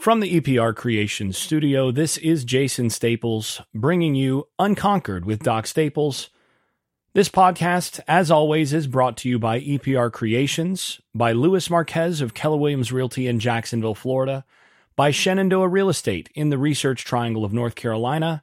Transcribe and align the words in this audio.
From 0.00 0.20
the 0.20 0.40
EPR 0.40 0.74
Creations 0.74 1.36
studio, 1.36 1.90
this 1.90 2.16
is 2.16 2.46
Jason 2.46 2.88
Staples 2.88 3.60
bringing 3.74 4.14
you 4.14 4.48
Unconquered 4.58 5.26
with 5.26 5.42
Doc 5.42 5.66
Staples. 5.66 6.30
This 7.12 7.28
podcast, 7.28 8.00
as 8.08 8.30
always, 8.30 8.72
is 8.72 8.86
brought 8.86 9.18
to 9.18 9.28
you 9.28 9.38
by 9.38 9.60
EPR 9.60 10.10
Creations, 10.10 11.02
by 11.14 11.32
Louis 11.32 11.68
Marquez 11.68 12.22
of 12.22 12.32
Keller 12.32 12.56
Williams 12.56 12.90
Realty 12.90 13.26
in 13.26 13.40
Jacksonville, 13.40 13.94
Florida, 13.94 14.46
by 14.96 15.10
Shenandoah 15.10 15.68
Real 15.68 15.90
Estate 15.90 16.30
in 16.34 16.48
the 16.48 16.56
Research 16.56 17.04
Triangle 17.04 17.44
of 17.44 17.52
North 17.52 17.74
Carolina, 17.74 18.42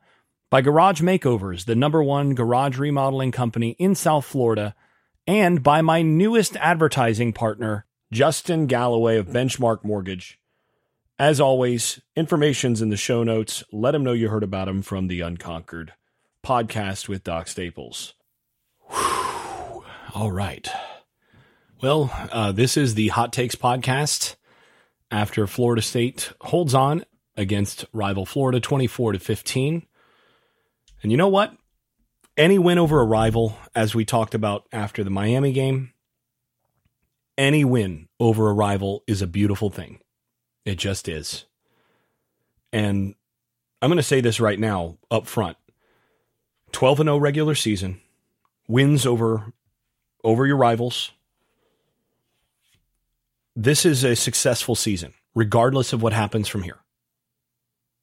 by 0.52 0.62
Garage 0.62 1.02
Makeovers, 1.02 1.66
the 1.66 1.76
number 1.76 2.04
one 2.04 2.36
garage 2.36 2.78
remodeling 2.78 3.32
company 3.32 3.72
in 3.80 3.96
South 3.96 4.26
Florida, 4.26 4.76
and 5.26 5.64
by 5.64 5.82
my 5.82 6.04
newest 6.04 6.56
advertising 6.58 7.34
partner, 7.34 7.88
Justin 8.12 8.68
Galloway 8.68 9.18
of 9.18 9.30
Benchmark 9.30 9.84
Mortgage. 9.84 10.40
As 11.20 11.40
always, 11.40 12.00
information's 12.16 12.82
in 12.82 12.90
the 12.90 12.98
show 12.98 13.24
notes. 13.24 13.64
Let 13.72 13.92
them 13.92 14.04
know 14.04 14.14
you 14.14 14.30
heard 14.30 14.44
about 14.44 14.66
them 14.66 14.84
from 14.84 15.08
the 15.08 15.22
Unconquered 15.22 15.94
podcast 16.46 17.10
with 17.10 17.24
Doc 17.24 17.48
Staples. 17.48 18.14
Whew. 18.90 19.84
All 20.14 20.32
right. 20.32 20.70
Well, 21.82 22.12
uh, 22.32 22.52
this 22.52 22.78
is 22.78 22.94
the 22.94 23.08
Hot 23.10 23.34
Takes 23.34 23.56
podcast 23.56 24.36
after 25.10 25.48
Florida 25.48 25.82
State 25.82 26.34
holds 26.42 26.76
on 26.76 27.04
against 27.36 27.86
rival 27.94 28.26
Florida 28.26 28.60
24 28.60 29.14
to 29.14 29.20
15. 29.20 29.88
And 31.02 31.12
you 31.12 31.18
know 31.18 31.28
what? 31.28 31.56
Any 32.36 32.60
win 32.60 32.78
over 32.78 33.00
a 33.00 33.06
rival, 33.06 33.58
as 33.74 33.96
we 33.96 34.06
talked 34.06 34.36
about 34.36 34.66
after 34.72 35.04
the 35.04 35.10
Miami 35.10 35.52
game, 35.52 35.94
any 37.38 37.66
win 37.66 38.08
over 38.20 38.50
a 38.50 38.54
rival 38.54 39.04
is 39.08 39.24
a 39.24 39.28
beautiful 39.28 39.72
thing. 39.72 40.00
It 40.68 40.78
just 40.78 41.08
is. 41.08 41.46
And 42.74 43.16
I'm 43.82 43.90
going 43.90 43.96
to 43.96 44.04
say 44.04 44.20
this 44.20 44.42
right 44.42 44.60
now 44.60 44.98
up 45.10 45.26
front. 45.26 45.56
12 46.74 47.00
and 47.00 47.08
0 47.08 47.18
regular 47.20 47.56
season, 47.56 48.02
wins 48.68 49.06
over 49.06 49.54
over 50.26 50.46
your 50.46 50.58
rivals. 50.58 51.12
This 53.56 53.86
is 53.86 54.04
a 54.04 54.14
successful 54.14 54.76
season 54.76 55.14
regardless 55.34 55.94
of 55.94 56.02
what 56.02 56.12
happens 56.12 56.50
from 56.50 56.64
here. 56.64 56.80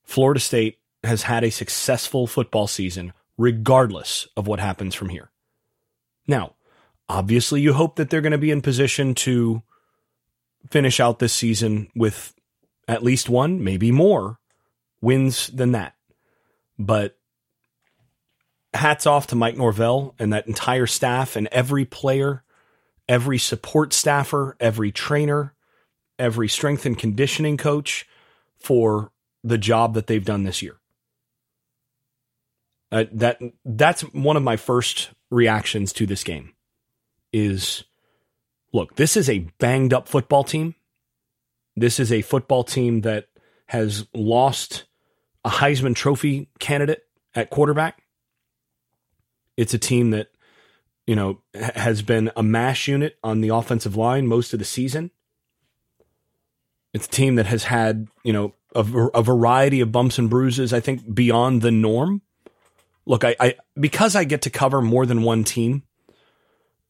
Florida 0.04 0.40
State 0.40 0.78
has 1.02 1.24
had 1.24 1.44
a 1.44 1.50
successful 1.50 2.26
football 2.26 2.66
season 2.66 3.12
regardless 3.36 4.26
of 4.38 4.46
what 4.46 4.58
happens 4.58 4.94
from 4.94 5.10
here. 5.10 5.30
Now, 6.26 6.54
obviously 7.10 7.60
you 7.60 7.74
hope 7.74 7.96
that 7.96 8.08
they're 8.08 8.22
going 8.22 8.32
to 8.32 8.38
be 8.38 8.50
in 8.50 8.62
position 8.62 9.14
to 9.16 9.62
finish 10.70 10.98
out 10.98 11.18
this 11.18 11.34
season 11.34 11.90
with 11.94 12.34
at 12.88 13.02
least 13.02 13.28
one, 13.28 13.62
maybe 13.62 13.90
more 13.90 14.38
wins 15.00 15.48
than 15.48 15.72
that. 15.72 15.94
But 16.78 17.16
hats 18.72 19.06
off 19.06 19.28
to 19.28 19.36
Mike 19.36 19.56
Norvell 19.56 20.14
and 20.18 20.32
that 20.32 20.46
entire 20.48 20.86
staff 20.86 21.36
and 21.36 21.46
every 21.48 21.84
player, 21.84 22.42
every 23.08 23.38
support 23.38 23.92
staffer, 23.92 24.56
every 24.58 24.90
trainer, 24.90 25.54
every 26.18 26.48
strength 26.48 26.84
and 26.86 26.98
conditioning 26.98 27.56
coach 27.56 28.06
for 28.56 29.12
the 29.44 29.58
job 29.58 29.94
that 29.94 30.06
they've 30.06 30.24
done 30.24 30.44
this 30.44 30.62
year. 30.62 30.76
Uh, 32.90 33.04
that 33.12 33.40
that's 33.64 34.02
one 34.12 34.36
of 34.36 34.42
my 34.42 34.56
first 34.56 35.10
reactions 35.30 35.92
to 35.92 36.06
this 36.06 36.22
game 36.22 36.54
is 37.32 37.84
look, 38.72 38.94
this 38.96 39.16
is 39.16 39.28
a 39.28 39.40
banged 39.58 39.92
up 39.92 40.08
football 40.08 40.44
team 40.44 40.74
this 41.76 41.98
is 41.98 42.12
a 42.12 42.22
football 42.22 42.64
team 42.64 43.02
that 43.02 43.26
has 43.66 44.06
lost 44.14 44.84
a 45.44 45.50
Heisman 45.50 45.94
Trophy 45.94 46.48
candidate 46.58 47.04
at 47.34 47.50
quarterback. 47.50 48.02
It's 49.56 49.74
a 49.74 49.78
team 49.78 50.10
that, 50.10 50.28
you 51.06 51.14
know, 51.14 51.40
has 51.54 52.02
been 52.02 52.30
a 52.36 52.42
mash 52.42 52.88
unit 52.88 53.18
on 53.22 53.40
the 53.40 53.48
offensive 53.50 53.96
line 53.96 54.26
most 54.26 54.52
of 54.52 54.58
the 54.58 54.64
season. 54.64 55.10
It's 56.92 57.06
a 57.06 57.10
team 57.10 57.34
that 57.36 57.46
has 57.46 57.64
had, 57.64 58.08
you 58.22 58.32
know, 58.32 58.54
a, 58.74 58.80
a 59.14 59.22
variety 59.22 59.80
of 59.80 59.92
bumps 59.92 60.18
and 60.18 60.30
bruises, 60.30 60.72
I 60.72 60.80
think, 60.80 61.14
beyond 61.14 61.62
the 61.62 61.70
norm. 61.70 62.22
Look, 63.06 63.24
I, 63.24 63.36
I 63.38 63.54
because 63.78 64.16
I 64.16 64.24
get 64.24 64.42
to 64.42 64.50
cover 64.50 64.80
more 64.80 65.06
than 65.06 65.22
one 65.22 65.44
team, 65.44 65.82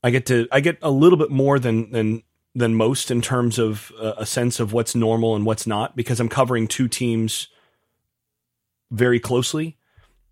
I 0.02 0.10
get 0.10 0.26
to 0.26 0.46
I 0.52 0.60
get 0.60 0.78
a 0.80 0.90
little 0.90 1.18
bit 1.18 1.30
more 1.30 1.58
than 1.58 1.90
than 1.90 2.22
than 2.54 2.74
most 2.74 3.10
in 3.10 3.20
terms 3.20 3.58
of 3.58 3.92
a 3.98 4.24
sense 4.24 4.60
of 4.60 4.72
what's 4.72 4.94
normal 4.94 5.34
and 5.34 5.44
what's 5.44 5.66
not 5.66 5.96
because 5.96 6.20
I'm 6.20 6.28
covering 6.28 6.68
two 6.68 6.86
teams 6.88 7.48
very 8.90 9.18
closely. 9.18 9.76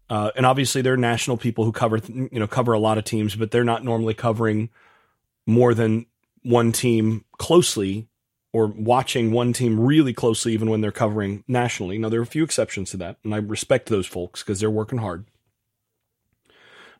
Uh, 0.08 0.30
and 0.36 0.46
obviously, 0.46 0.82
there 0.82 0.92
are 0.92 0.98
national 0.98 1.36
people 1.36 1.64
who 1.64 1.72
cover 1.72 2.00
you 2.06 2.28
know 2.32 2.46
cover 2.46 2.72
a 2.72 2.78
lot 2.78 2.98
of 2.98 3.04
teams, 3.04 3.34
but 3.34 3.50
they're 3.50 3.64
not 3.64 3.84
normally 3.84 4.14
covering 4.14 4.68
more 5.46 5.74
than 5.74 6.06
one 6.42 6.70
team 6.70 7.24
closely 7.38 8.08
or 8.52 8.66
watching 8.66 9.32
one 9.32 9.52
team 9.52 9.80
really 9.80 10.12
closely, 10.12 10.52
even 10.52 10.68
when 10.68 10.82
they're 10.82 10.92
covering 10.92 11.42
nationally. 11.48 11.96
Now, 11.96 12.10
there 12.10 12.20
are 12.20 12.24
a 12.24 12.26
few 12.26 12.44
exceptions 12.44 12.90
to 12.90 12.98
that, 12.98 13.16
and 13.24 13.34
I 13.34 13.38
respect 13.38 13.88
those 13.88 14.06
folks 14.06 14.42
because 14.42 14.60
they're 14.60 14.70
working 14.70 14.98
hard. 14.98 15.24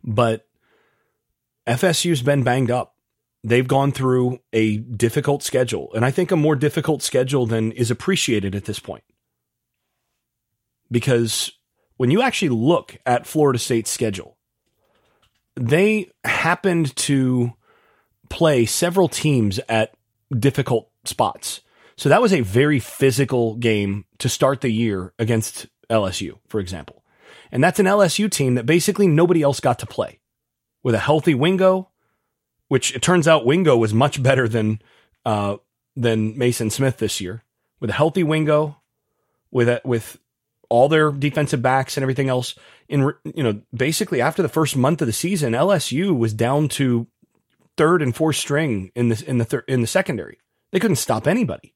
But 0.02 0.46
FSU's 1.66 2.22
been 2.22 2.42
banged 2.42 2.70
up 2.70 2.91
they've 3.44 3.66
gone 3.66 3.92
through 3.92 4.38
a 4.53 4.78
difficult 4.78 5.42
schedule, 5.42 5.92
and 5.94 6.04
I 6.04 6.10
think 6.10 6.30
a 6.30 6.36
more 6.36 6.56
difficult 6.56 7.03
schedule 7.03 7.47
than 7.47 7.72
is 7.72 7.91
appreciated 7.91 8.54
at 8.54 8.64
this 8.64 8.78
point. 8.78 9.04
Because 10.91 11.52
when 11.97 12.10
you 12.10 12.22
actually 12.22 12.50
look 12.50 12.97
at 13.06 13.26
Florida 13.26 13.58
State's 13.58 13.91
schedule, 13.91 14.36
they 15.56 16.10
happened 16.25 16.94
to 16.97 17.52
play 18.28 18.64
several 18.64 19.08
teams 19.08 19.60
at 19.69 19.94
difficult 20.31 20.91
spots. 21.04 21.60
So 21.97 22.08
that 22.08 22.22
was 22.22 22.32
a 22.32 22.41
very 22.41 22.78
physical 22.78 23.56
game 23.56 24.06
to 24.19 24.28
start 24.28 24.62
the 24.62 24.70
year 24.70 25.12
against 25.19 25.66
LSU, 25.91 26.38
for 26.48 26.58
example. 26.58 27.04
And 27.50 27.62
that's 27.62 27.78
an 27.78 27.86
LSU 27.86 28.31
team 28.31 28.54
that 28.54 28.66
basically 28.66 29.06
nobody 29.06 29.42
else 29.42 29.60
got 29.60 29.78
to 29.81 29.86
play. 29.86 30.20
With 30.82 30.94
a 30.94 30.98
healthy 30.98 31.34
Wingo, 31.34 31.91
which 32.72 32.96
it 32.96 33.02
turns 33.02 33.28
out 33.28 33.44
Wingo 33.44 33.76
was 33.76 33.92
much 33.92 34.22
better 34.22 34.48
than 34.48 34.80
uh, 35.26 35.58
than 35.94 36.34
Maason 36.36 36.72
Smith 36.72 36.96
this 36.96 37.20
year 37.20 37.44
with 37.80 37.90
a 37.90 37.92
healthy 37.92 38.22
Wingo, 38.22 38.80
with 39.50 39.68
a, 39.68 39.82
with 39.84 40.18
all 40.70 40.88
their 40.88 41.12
defensive 41.12 41.60
backs 41.60 41.98
and 41.98 42.02
everything 42.02 42.30
else. 42.30 42.54
In 42.88 43.12
you 43.24 43.42
know, 43.42 43.60
basically 43.74 44.22
after 44.22 44.40
the 44.40 44.48
first 44.48 44.74
month 44.74 45.02
of 45.02 45.06
the 45.06 45.12
season, 45.12 45.52
LSU 45.52 46.16
was 46.16 46.32
down 46.32 46.68
to 46.68 47.08
third 47.76 48.00
and 48.00 48.16
fourth 48.16 48.36
string 48.36 48.90
in 48.94 49.10
the 49.10 49.22
in 49.26 49.36
the 49.36 49.44
thir- 49.44 49.64
in 49.68 49.82
the 49.82 49.86
secondary. 49.86 50.38
They 50.70 50.80
couldn't 50.80 50.96
stop 50.96 51.26
anybody. 51.26 51.74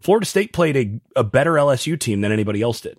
Florida 0.00 0.24
State 0.24 0.54
played 0.54 0.78
a, 0.78 0.98
a 1.14 1.24
better 1.24 1.52
LSU 1.52 2.00
team 2.00 2.22
than 2.22 2.32
anybody 2.32 2.62
else 2.62 2.80
did. 2.80 2.98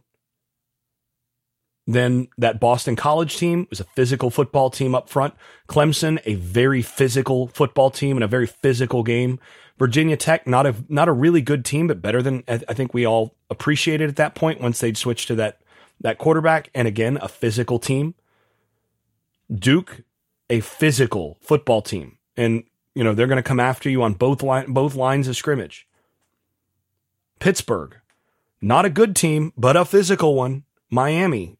Then 1.87 2.27
that 2.37 2.59
Boston 2.59 2.97
College 2.97 3.37
team 3.37 3.65
was 3.69 3.79
a 3.79 3.85
physical 3.85 4.29
football 4.29 4.69
team 4.69 4.93
up 4.93 5.09
front. 5.09 5.33
Clemson, 5.69 6.19
a 6.25 6.35
very 6.35 6.81
physical 6.81 7.47
football 7.47 7.89
team 7.89 8.17
and 8.17 8.25
a 8.25 8.27
very 8.27 8.45
physical 8.45 9.03
game. 9.03 9.39
Virginia 9.79 10.17
Tech, 10.17 10.45
not 10.45 10.65
a 10.65 10.75
not 10.89 11.07
a 11.07 11.13
really 11.13 11.41
good 11.41 11.63
team, 11.63 11.87
but 11.87 12.01
better 12.01 12.21
than 12.21 12.43
I 12.47 12.57
think 12.57 12.93
we 12.93 13.05
all 13.05 13.35
appreciated 13.49 14.09
at 14.09 14.17
that 14.17 14.35
point 14.35 14.59
once 14.59 14.79
they'd 14.79 14.97
switched 14.97 15.29
to 15.29 15.35
that 15.35 15.61
that 16.01 16.17
quarterback. 16.17 16.69
And 16.75 16.87
again, 16.87 17.17
a 17.21 17.29
physical 17.29 17.79
team. 17.79 18.15
Duke, 19.53 20.01
a 20.49 20.59
physical 20.59 21.37
football 21.41 21.81
team, 21.81 22.17
and 22.35 22.65
you 22.95 23.03
know 23.03 23.13
they're 23.13 23.27
going 23.27 23.37
to 23.37 23.43
come 23.43 23.61
after 23.61 23.89
you 23.89 24.03
on 24.03 24.13
both 24.13 24.43
line 24.43 24.73
both 24.73 24.93
lines 24.93 25.29
of 25.29 25.37
scrimmage. 25.37 25.87
Pittsburgh, 27.39 27.95
not 28.59 28.83
a 28.83 28.89
good 28.89 29.15
team, 29.15 29.53
but 29.55 29.77
a 29.77 29.85
physical 29.85 30.35
one. 30.35 30.63
Miami, 30.89 31.56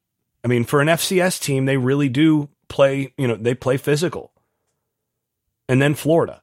I 0.48 0.50
mean, 0.50 0.64
for 0.64 0.80
an 0.80 0.88
FCS 0.88 1.42
team, 1.42 1.66
they 1.66 1.76
really 1.76 2.08
do 2.08 2.48
play, 2.70 3.14
you 3.18 3.28
know, 3.28 3.36
they 3.36 3.54
play 3.54 3.76
physical. 3.76 4.32
And 5.68 5.82
then 5.82 5.94
Florida. 5.94 6.42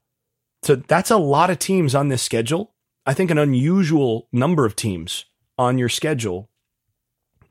So 0.62 0.77
that's 0.77 1.11
a 1.11 1.17
lot 1.17 1.49
of 1.49 1.59
teams 1.59 1.95
on 1.95 2.09
this 2.09 2.21
schedule. 2.21 2.75
I 3.06 3.15
think 3.15 3.31
an 3.31 3.39
unusual 3.39 4.29
number 4.31 4.67
of 4.67 4.77
teams 4.77 5.25
on 5.56 5.79
your 5.79 5.89
schedule 5.89 6.51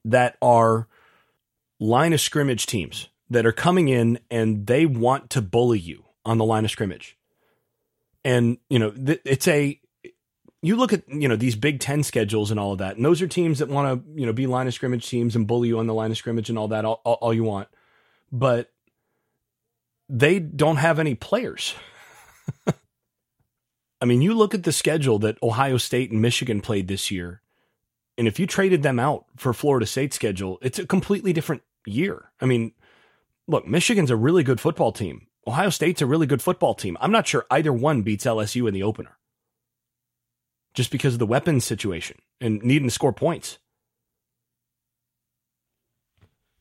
that 0.06 0.38
are 0.44 0.88
line 1.80 2.14
of 2.14 2.22
scrimmage 2.22 2.68
teams 2.68 3.10
that 3.32 3.48
are 3.48 3.52
coming 3.52 3.88
in 3.88 4.20
and 4.30 4.68
they 4.68 4.86
want 4.86 5.32
to 5.32 5.42
bully 5.42 5.80
you 5.80 6.06
on 6.24 6.38
the 6.38 6.46
line 6.46 6.66
of 6.66 6.70
scrimmage. 6.70 7.18
And, 8.24 8.60
you 8.70 8.78
know, 8.78 8.92
th- 8.92 9.22
it's 9.26 9.48
a 9.48 9.82
you 10.63 10.77
look 10.77 10.94
at 10.94 11.04
you 11.10 11.27
know 11.27 11.36
these 11.36 11.57
Big 11.57 11.81
Ten 11.81 12.04
schedules 12.04 12.50
and 12.50 12.60
all 12.60 12.71
of 12.71 12.77
that, 12.80 12.95
and 12.95 13.06
those 13.06 13.21
are 13.21 13.27
teams 13.27 13.60
that 13.60 13.68
want 13.68 14.06
to 14.06 14.19
you 14.19 14.25
know 14.25 14.31
be 14.31 14.48
line 14.48 14.65
of 14.65 14.74
scrimmage 14.74 15.07
teams 15.07 15.36
and 15.36 15.45
bully 15.45 15.68
you 15.68 15.77
on 15.77 15.88
the 15.88 15.94
line 15.94 16.10
of 16.10 16.18
scrimmage 16.18 16.50
and 16.50 16.57
all 16.57 16.69
that, 16.69 16.86
all, 16.86 17.01
all, 17.04 17.15
all 17.15 17.33
you 17.33 17.44
want, 17.44 17.68
but 18.31 18.71
they 20.07 20.39
don't 20.39 20.77
have 20.77 21.00
any 21.00 21.15
players. 21.15 21.75
I 24.01 24.06
mean, 24.06 24.21
you 24.21 24.33
look 24.33 24.54
at 24.54 24.63
the 24.63 24.71
schedule 24.71 25.19
that 25.19 25.42
Ohio 25.44 25.77
State 25.77 26.12
and 26.12 26.21
Michigan 26.21 26.62
played 26.62 26.88
this 26.88 27.12
year. 27.12 27.42
And 28.18 28.27
if 28.27 28.39
you 28.39 28.45
traded 28.45 28.83
them 28.83 29.00
out 29.00 29.25
for 29.38 29.54
Florida 29.54 29.86
State's 29.86 30.16
schedule, 30.16 30.59
it's 30.62 30.77
a 30.77 30.86
completely 30.86 31.33
different 31.33 31.63
year. 31.86 32.31
I 32.39 32.45
mean, 32.45 32.74
look, 33.48 33.68
Michigan's 33.68 34.12
a 34.12 34.16
really 34.16 34.44
good 34.44 34.59
football 34.59 34.92
team. 34.92 35.27
Ohio 35.48 35.69
State's 35.69 36.01
a 36.01 36.06
really 36.06 36.27
good 36.27 36.42
football 36.42 36.75
team. 36.75 36.95
I'm 37.01 37.12
not 37.12 37.27
sure 37.27 37.45
either 37.50 37.74
one 37.74 38.01
beats 38.04 38.25
LSU 38.25 38.68
in 38.68 38.74
the 38.74 38.83
opener 38.83 39.18
just 40.74 40.92
because 40.92 41.14
of 41.14 41.20
the 41.20 41.25
weapons 41.25 41.66
situation 41.66 42.18
and 42.42 42.62
needing 42.64 42.88
to 42.88 42.94
score 42.94 43.14
points. 43.14 43.60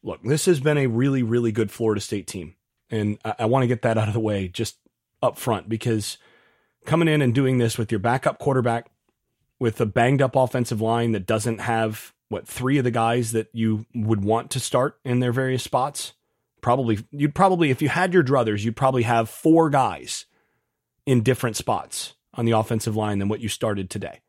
Look, 0.03 0.23
this 0.23 0.47
has 0.47 0.61
been 0.61 0.79
a 0.79 0.89
really, 0.89 1.23
really 1.23 1.53
good 1.53 1.71
Florida 1.71 2.01
State 2.01 2.27
team. 2.27 2.57
And 2.91 3.19
I, 3.25 3.35
I 3.41 3.45
want 3.47 3.63
to 3.63 3.69
get 3.69 3.83
that 3.83 3.97
out 3.99 4.09
of 4.09 4.15
the 4.15 4.21
way 4.21 4.49
just 4.49 4.77
up 5.23 5.39
front 5.39 5.69
because 5.69 6.19
coming 6.85 7.09
in 7.09 7.23
and 7.23 7.35
doing 7.35 7.59
this 7.59 7.79
with 7.79 7.93
your 7.93 8.01
backup 8.01 8.39
quarterback, 8.39 8.91
with 9.63 9.81
a 9.81 9.87
banged 9.87 10.21
up 10.21 10.35
offensive 10.35 10.81
line 10.81 11.13
that 11.13 11.25
doesn't 11.25 11.61
have 11.61 12.13
what 12.31 12.49
three 12.49 12.79
of 12.79 12.85
the 12.85 12.91
guys 12.91 13.31
that 13.31 13.49
you 13.53 13.87
would 13.95 14.25
want 14.25 14.51
to 14.51 14.59
start 14.59 14.99
in 15.05 15.21
their 15.21 15.31
various 15.31 15.63
spots 15.63 16.15
probably 16.63 16.99
you'd 17.11 17.35
probably 17.35 17.71
if 17.71 17.83
you 17.83 17.89
had 17.89 18.13
your 18.13 18.25
druthers 18.25 18.65
you'd 18.65 18.75
probably 18.75 19.03
have 19.03 19.29
four 19.29 19.71
guys 19.71 20.25
in 21.07 21.23
different 21.23 21.57
spots 21.57 22.15
on 22.35 22.45
the 22.45 22.53
offensive 22.53 22.97
line 22.97 23.19
than 23.19 23.29
what 23.29 23.41
you 23.41 23.49
started 23.49 23.91
today. 23.91 24.21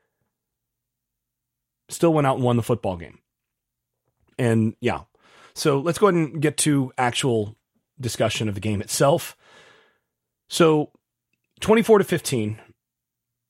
Still 1.89 2.13
went 2.13 2.27
out 2.27 2.35
and 2.35 2.43
won 2.43 2.57
the 2.57 2.63
football 2.63 2.97
game. 2.97 3.19
And 4.37 4.75
yeah. 4.81 5.01
So 5.53 5.79
let's 5.79 5.99
go 5.99 6.07
ahead 6.07 6.15
and 6.15 6.41
get 6.41 6.57
to 6.57 6.91
actual 6.97 7.55
discussion 7.99 8.49
of 8.49 8.55
the 8.55 8.61
game 8.61 8.81
itself. 8.81 9.37
So 10.49 10.91
24 11.61 11.99
to 11.99 12.03
15 12.03 12.59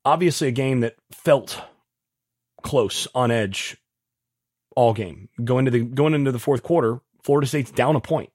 obviously 0.06 0.50
a 0.50 0.52
game 0.52 0.82
that 0.82 0.96
felt 1.12 1.62
close 2.62 3.08
on 3.16 3.32
edge 3.32 3.78
all 4.76 4.94
game. 4.94 5.30
Going 5.44 5.66
into 5.66 5.80
the 5.80 5.86
going 5.86 6.14
into 6.14 6.32
the 6.32 6.40
fourth 6.40 6.64
quarter 6.64 7.02
florida 7.24 7.48
state's 7.48 7.72
down 7.72 7.96
a 7.96 8.02
point 8.02 8.32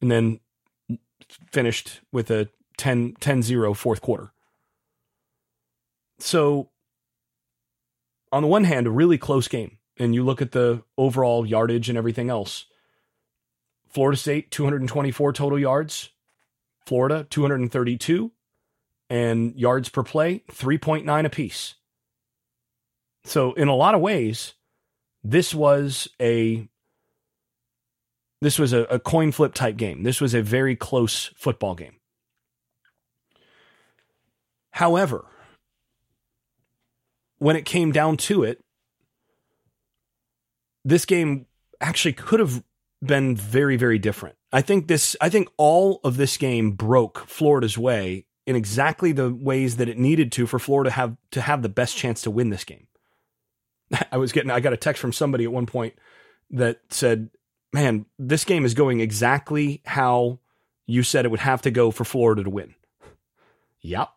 and 0.00 0.10
then 0.10 0.40
finished 1.52 2.00
with 2.12 2.30
a 2.30 2.48
10 2.78 3.14
10-0 3.14 3.76
fourth 3.76 4.00
quarter. 4.00 4.32
So 6.18 6.70
on 8.32 8.42
the 8.42 8.48
one 8.48 8.64
hand, 8.64 8.86
a 8.86 8.90
really 8.90 9.18
close 9.18 9.48
game. 9.48 9.78
And 9.96 10.14
you 10.14 10.24
look 10.24 10.42
at 10.42 10.52
the 10.52 10.82
overall 10.98 11.46
yardage 11.46 11.88
and 11.88 11.96
everything 11.96 12.30
else. 12.30 12.66
Florida 13.88 14.16
State 14.16 14.50
224 14.50 15.32
total 15.32 15.58
yards, 15.58 16.10
Florida 16.84 17.26
232 17.30 18.32
and 19.08 19.54
yards 19.54 19.88
per 19.88 20.02
play 20.02 20.42
3.9 20.50 21.24
apiece. 21.24 21.76
So 23.24 23.52
in 23.52 23.68
a 23.68 23.76
lot 23.76 23.94
of 23.94 24.00
ways, 24.00 24.54
this 25.22 25.54
was 25.54 26.08
a 26.20 26.68
this 28.40 28.58
was 28.58 28.72
a, 28.72 28.80
a 28.84 28.98
coin 28.98 29.32
flip 29.32 29.54
type 29.54 29.76
game. 29.76 30.02
This 30.02 30.20
was 30.20 30.34
a 30.34 30.42
very 30.42 30.76
close 30.76 31.30
football 31.36 31.74
game. 31.74 32.00
However, 34.72 35.24
when 37.44 37.56
it 37.56 37.66
came 37.66 37.92
down 37.92 38.16
to 38.16 38.42
it, 38.42 38.64
this 40.82 41.04
game 41.04 41.44
actually 41.78 42.14
could 42.14 42.40
have 42.40 42.64
been 43.04 43.36
very, 43.36 43.76
very 43.76 43.98
different. 43.98 44.36
I 44.50 44.62
think 44.62 44.88
this, 44.88 45.14
I 45.20 45.28
think 45.28 45.50
all 45.58 46.00
of 46.04 46.16
this 46.16 46.38
game 46.38 46.70
broke 46.70 47.18
Florida's 47.26 47.76
way 47.76 48.24
in 48.46 48.56
exactly 48.56 49.12
the 49.12 49.30
ways 49.30 49.76
that 49.76 49.90
it 49.90 49.98
needed 49.98 50.32
to 50.32 50.46
for 50.46 50.58
Florida 50.58 50.88
to 50.88 50.94
have 50.94 51.16
to 51.32 51.42
have 51.42 51.60
the 51.60 51.68
best 51.68 51.98
chance 51.98 52.22
to 52.22 52.30
win 52.30 52.48
this 52.48 52.64
game. 52.64 52.86
I 54.10 54.16
was 54.16 54.32
getting, 54.32 54.50
I 54.50 54.60
got 54.60 54.72
a 54.72 54.78
text 54.78 55.02
from 55.02 55.12
somebody 55.12 55.44
at 55.44 55.52
one 55.52 55.66
point 55.66 55.98
that 56.48 56.80
said, 56.88 57.28
man, 57.74 58.06
this 58.18 58.46
game 58.46 58.64
is 58.64 58.72
going 58.72 59.00
exactly 59.00 59.82
how 59.84 60.38
you 60.86 61.02
said 61.02 61.26
it 61.26 61.30
would 61.30 61.40
have 61.40 61.60
to 61.60 61.70
go 61.70 61.90
for 61.90 62.06
Florida 62.06 62.42
to 62.42 62.50
win. 62.50 62.74
Yep. 63.86 64.08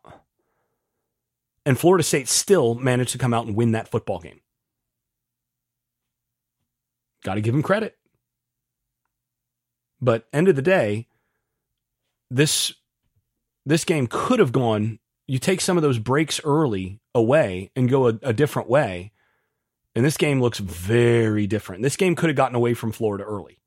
And 1.67 1.77
Florida 1.77 2.01
State 2.01 2.29
still 2.29 2.75
managed 2.75 3.11
to 3.11 3.17
come 3.17 3.33
out 3.33 3.45
and 3.45 3.53
win 3.53 3.73
that 3.73 3.89
football 3.89 4.19
game. 4.19 4.39
Got 7.25 7.33
to 7.33 7.41
give 7.41 7.53
him 7.53 7.61
credit. 7.61 7.97
But 9.99 10.27
end 10.31 10.47
of 10.47 10.55
the 10.55 10.61
day, 10.61 11.07
this 12.31 12.73
this 13.65 13.83
game 13.83 14.07
could 14.07 14.39
have 14.39 14.53
gone. 14.53 14.99
You 15.25 15.39
take 15.39 15.59
some 15.59 15.75
of 15.75 15.83
those 15.83 15.99
breaks 15.99 16.39
early 16.45 17.01
away 17.13 17.69
and 17.75 17.89
go 17.89 18.07
a, 18.07 18.13
a 18.23 18.31
different 18.31 18.69
way, 18.69 19.11
and 19.93 20.05
this 20.05 20.15
game 20.15 20.39
looks 20.39 20.59
very 20.59 21.47
different. 21.47 21.83
This 21.83 21.97
game 21.97 22.15
could 22.15 22.29
have 22.29 22.37
gotten 22.37 22.55
away 22.55 22.75
from 22.75 22.93
Florida 22.93 23.25
early. 23.25 23.59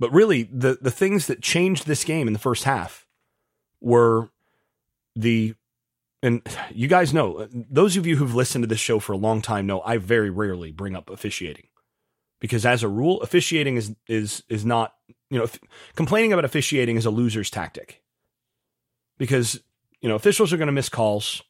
But 0.00 0.12
really, 0.12 0.42
the, 0.52 0.78
the 0.80 0.90
things 0.90 1.28
that 1.28 1.42
changed 1.42 1.86
this 1.86 2.02
game 2.02 2.26
in 2.26 2.32
the 2.32 2.40
first 2.40 2.64
half 2.64 3.06
were 3.80 4.30
the, 5.14 5.54
and 6.22 6.42
you 6.74 6.88
guys 6.88 7.14
know, 7.14 7.48
those 7.52 7.96
of 7.96 8.06
you 8.06 8.16
who've 8.16 8.34
listened 8.34 8.62
to 8.62 8.68
this 8.68 8.80
show 8.80 8.98
for 8.98 9.12
a 9.12 9.18
long 9.18 9.42
time 9.42 9.66
know 9.66 9.80
I 9.82 9.98
very 9.98 10.30
rarely 10.30 10.72
bring 10.72 10.96
up 10.96 11.10
officiating 11.10 11.68
because 12.40 12.66
as 12.66 12.82
a 12.82 12.88
rule, 12.88 13.20
officiating 13.22 13.76
is, 13.76 13.94
is, 14.08 14.42
is 14.48 14.64
not, 14.64 14.94
you 15.30 15.38
know, 15.38 15.48
complaining 15.94 16.32
about 16.32 16.44
officiating 16.44 16.96
is 16.96 17.06
a 17.06 17.10
loser's 17.10 17.50
tactic 17.50 18.02
because, 19.18 19.60
you 20.00 20.08
know, 20.08 20.14
officials 20.14 20.52
are 20.52 20.56
going 20.56 20.66
to 20.66 20.72
miss 20.72 20.88
calls. 20.88 21.42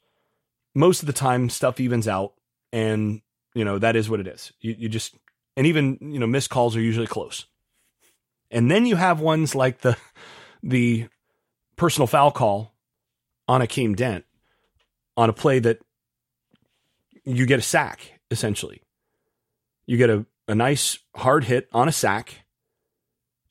Most 0.75 1.01
of 1.01 1.07
the 1.07 1.13
time, 1.13 1.49
stuff 1.49 1.81
evens 1.81 2.07
out. 2.07 2.35
And 2.73 3.23
you 3.57 3.65
know, 3.65 3.79
that 3.79 3.97
is 3.97 4.11
what 4.11 4.21
it 4.21 4.27
is. 4.27 4.53
You, 4.61 4.75
you 4.79 4.89
just, 4.91 5.17
and 5.57 5.67
even, 5.67 5.97
you 6.03 6.19
know, 6.19 6.27
missed 6.27 6.51
calls 6.51 6.77
are 6.77 6.81
usually 6.81 7.07
close. 7.07 7.47
And 8.51 8.71
then 8.71 8.85
you 8.85 8.97
have 8.97 9.19
ones 9.19 9.55
like 9.55 9.81
the, 9.81 9.97
the 10.63 11.09
personal 11.75 12.07
foul 12.07 12.31
call 12.31 12.75
on 13.49 13.63
Akeem 13.63 13.97
Dent 13.97 14.26
on 15.17 15.29
a 15.29 15.33
play 15.33 15.59
that 15.59 15.79
you 17.25 17.47
get 17.47 17.59
a 17.59 17.63
sack, 17.63 18.21
essentially. 18.31 18.83
You 19.87 19.97
get 19.97 20.11
a, 20.11 20.27
a 20.49 20.55
nice 20.55 20.99
hard 21.15 21.45
hit 21.45 21.69
on 21.73 21.89
a 21.89 21.93
sack, 21.93 22.45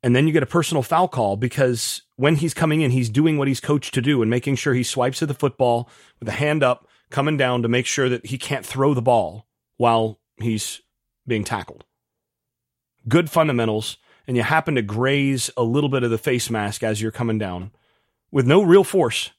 and 0.03 0.15
then 0.15 0.27
you 0.27 0.33
get 0.33 0.43
a 0.43 0.47
personal 0.47 0.83
foul 0.83 1.07
call 1.07 1.35
because 1.35 2.03
when 2.15 2.35
he's 2.35 2.53
coming 2.53 2.81
in, 2.81 2.91
he's 2.91 3.09
doing 3.09 3.37
what 3.37 3.47
he's 3.47 3.59
coached 3.59 3.93
to 3.95 4.01
do 4.01 4.21
and 4.21 4.29
making 4.29 4.55
sure 4.55 4.73
he 4.73 4.83
swipes 4.83 5.21
at 5.21 5.27
the 5.27 5.33
football 5.33 5.89
with 6.19 6.29
a 6.29 6.33
hand 6.33 6.63
up, 6.63 6.87
coming 7.09 7.37
down 7.37 7.61
to 7.61 7.67
make 7.67 7.85
sure 7.85 8.09
that 8.09 8.25
he 8.25 8.37
can't 8.37 8.65
throw 8.65 8.93
the 8.93 9.01
ball 9.01 9.47
while 9.77 10.19
he's 10.37 10.81
being 11.27 11.43
tackled. 11.43 11.85
Good 13.07 13.29
fundamentals, 13.29 13.97
and 14.27 14.35
you 14.35 14.43
happen 14.43 14.75
to 14.75 14.81
graze 14.81 15.49
a 15.55 15.63
little 15.63 15.89
bit 15.89 16.03
of 16.03 16.11
the 16.11 16.17
face 16.17 16.49
mask 16.49 16.83
as 16.83 17.01
you're 17.01 17.11
coming 17.11 17.37
down 17.37 17.71
with 18.31 18.47
no 18.47 18.61
real 18.61 18.83
force, 18.83 19.31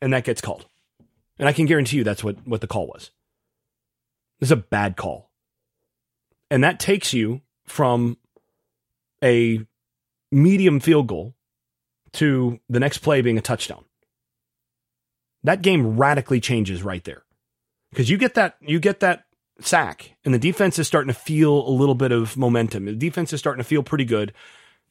and 0.00 0.12
that 0.12 0.24
gets 0.24 0.40
called. 0.40 0.66
And 1.38 1.48
I 1.48 1.52
can 1.52 1.66
guarantee 1.66 1.98
you 1.98 2.04
that's 2.04 2.24
what, 2.24 2.46
what 2.46 2.60
the 2.60 2.66
call 2.66 2.86
was. 2.86 3.10
It's 4.40 4.50
a 4.50 4.56
bad 4.56 4.96
call. 4.96 5.30
And 6.50 6.64
that 6.64 6.80
takes 6.80 7.12
you 7.12 7.42
from 7.66 8.16
a 9.22 9.60
medium 10.30 10.80
field 10.80 11.06
goal 11.06 11.34
to 12.12 12.58
the 12.68 12.80
next 12.80 12.98
play 12.98 13.20
being 13.20 13.38
a 13.38 13.42
touchdown. 13.42 13.84
That 15.44 15.62
game 15.62 15.96
radically 15.96 16.40
changes 16.40 16.82
right 16.82 17.04
there. 17.04 17.22
Because 17.90 18.10
you 18.10 18.18
get 18.18 18.34
that 18.34 18.56
you 18.60 18.80
get 18.80 19.00
that 19.00 19.24
sack, 19.60 20.16
and 20.24 20.34
the 20.34 20.38
defense 20.38 20.78
is 20.78 20.86
starting 20.86 21.12
to 21.12 21.18
feel 21.18 21.66
a 21.66 21.70
little 21.70 21.94
bit 21.94 22.12
of 22.12 22.36
momentum. 22.36 22.84
The 22.84 22.92
defense 22.92 23.32
is 23.32 23.40
starting 23.40 23.62
to 23.62 23.68
feel 23.68 23.82
pretty 23.82 24.04
good. 24.04 24.32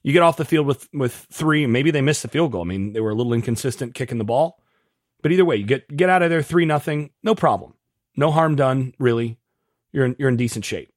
You 0.04 0.14
get 0.14 0.24
off 0.24 0.38
the 0.38 0.46
field 0.46 0.66
with 0.66 0.90
with 0.94 1.28
three, 1.32 1.68
maybe 1.68 1.92
they 1.92 2.02
missed 2.02 2.22
the 2.22 2.28
field 2.28 2.52
goal. 2.52 2.62
I 2.62 2.66
mean, 2.66 2.94
they 2.94 3.00
were 3.00 3.12
a 3.12 3.16
little 3.16 3.34
inconsistent 3.34 3.94
kicking 3.94 4.18
the 4.18 4.24
ball, 4.24 4.60
but 5.22 5.32
either 5.32 5.46
way, 5.46 5.56
you 5.56 5.66
get 5.66 5.96
get 5.96 6.10
out 6.10 6.22
of 6.22 6.30
there 6.30 6.42
three 6.42 6.66
nothing, 6.66 7.12
no 7.24 7.36
problem, 7.36 7.74
no 8.16 8.32
harm 8.32 8.56
done. 8.56 8.94
Really, 9.00 9.38
you're 9.92 10.06
in, 10.06 10.16
you're 10.20 10.30
in 10.30 10.38
decent 10.38 10.66
shape. 10.66 10.92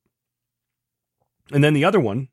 And 1.52 1.64
then 1.64 1.74
the 1.74 1.84
other 1.84 2.00
one, 2.00 2.28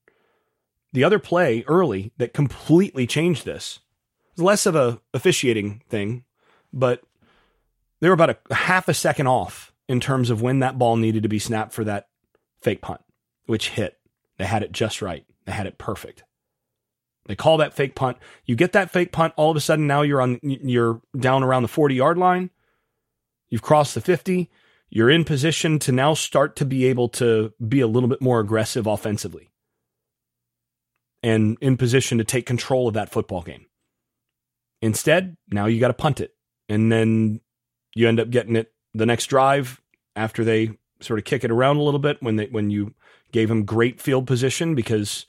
the 0.94 1.04
other 1.04 1.20
play 1.20 1.64
early 1.68 2.12
that 2.18 2.34
completely 2.34 3.08
changed 3.08 3.46
this 3.46 3.80
was 4.36 4.44
less 4.44 4.66
of 4.66 4.76
a 4.76 5.00
officiating 5.14 5.82
thing, 5.90 6.24
but 6.72 7.02
they 8.00 8.08
were 8.08 8.14
about 8.14 8.30
a, 8.30 8.38
a 8.50 8.56
half 8.56 8.88
a 8.88 8.94
second 8.94 9.28
off 9.28 9.74
in 9.88 10.00
terms 10.00 10.30
of 10.30 10.42
when 10.42 10.60
that 10.60 10.78
ball 10.78 10.96
needed 10.96 11.24
to 11.24 11.30
be 11.30 11.40
snapped 11.40 11.74
for 11.74 11.84
that 11.84 12.08
fake 12.62 12.82
punt, 12.82 13.02
which 13.46 13.70
hit. 13.70 13.98
They 14.38 14.46
had 14.46 14.62
it 14.62 14.72
just 14.72 15.02
right. 15.02 15.26
They 15.46 15.52
had 15.52 15.66
it 15.66 15.78
perfect. 15.78 16.24
They 17.28 17.36
call 17.36 17.58
that 17.58 17.74
fake 17.74 17.94
punt. 17.94 18.18
You 18.46 18.56
get 18.56 18.72
that 18.74 18.90
fake 18.90 19.12
punt, 19.12 19.34
all 19.36 19.52
of 19.52 19.58
a 19.58 19.62
sudden 19.62 19.86
now 19.86 20.02
you're 20.02 20.22
on 20.22 20.40
you're 20.42 21.02
down 21.18 21.44
around 21.44 21.62
the 21.62 21.68
40 21.68 21.96
yard 21.96 22.18
line. 22.18 22.50
You've 23.50 23.62
crossed 23.62 23.94
the 23.94 24.02
50. 24.02 24.50
You're 24.90 25.10
in 25.10 25.26
position 25.26 25.80
to 25.80 25.92
now 25.92 26.14
start 26.14 26.56
to 26.58 26.66
be 26.66 26.86
able 26.86 27.10
to 27.10 27.54
be 27.66 27.82
a 27.82 27.88
little 27.88 28.10
bit 28.10 28.22
more 28.22 28.40
aggressive 28.40 28.88
offensively. 28.88 29.50
And 31.22 31.58
in 31.62 31.78
position 31.78 32.18
to 32.20 32.24
take 32.24 32.46
control 32.46 32.88
of 32.88 32.94
that 32.94 33.10
football 33.10 33.42
game. 33.42 33.66
Instead, 34.82 35.36
now 35.50 35.66
you 35.66 35.80
got 35.80 35.88
to 35.88 35.94
punt 35.94 36.22
it. 36.22 36.36
And 36.70 36.92
then 36.92 37.42
you 37.96 38.08
end 38.08 38.20
up 38.20 38.30
getting 38.30 38.56
it 38.56 38.72
the 38.94 39.06
next 39.06 39.28
drive 39.28 39.82
after 40.16 40.44
they 40.44 40.72
sort 41.02 41.20
of 41.20 41.26
kick 41.26 41.44
it 41.44 41.52
around 41.52 41.78
a 41.78 41.84
little 41.84 42.00
bit 42.00 42.22
when 42.22 42.38
they 42.38 42.46
when 42.46 42.70
you 42.70 42.94
gave 43.32 43.50
them 43.50 43.66
great 43.66 44.00
field 44.00 44.26
position 44.26 44.76
because 44.76 45.26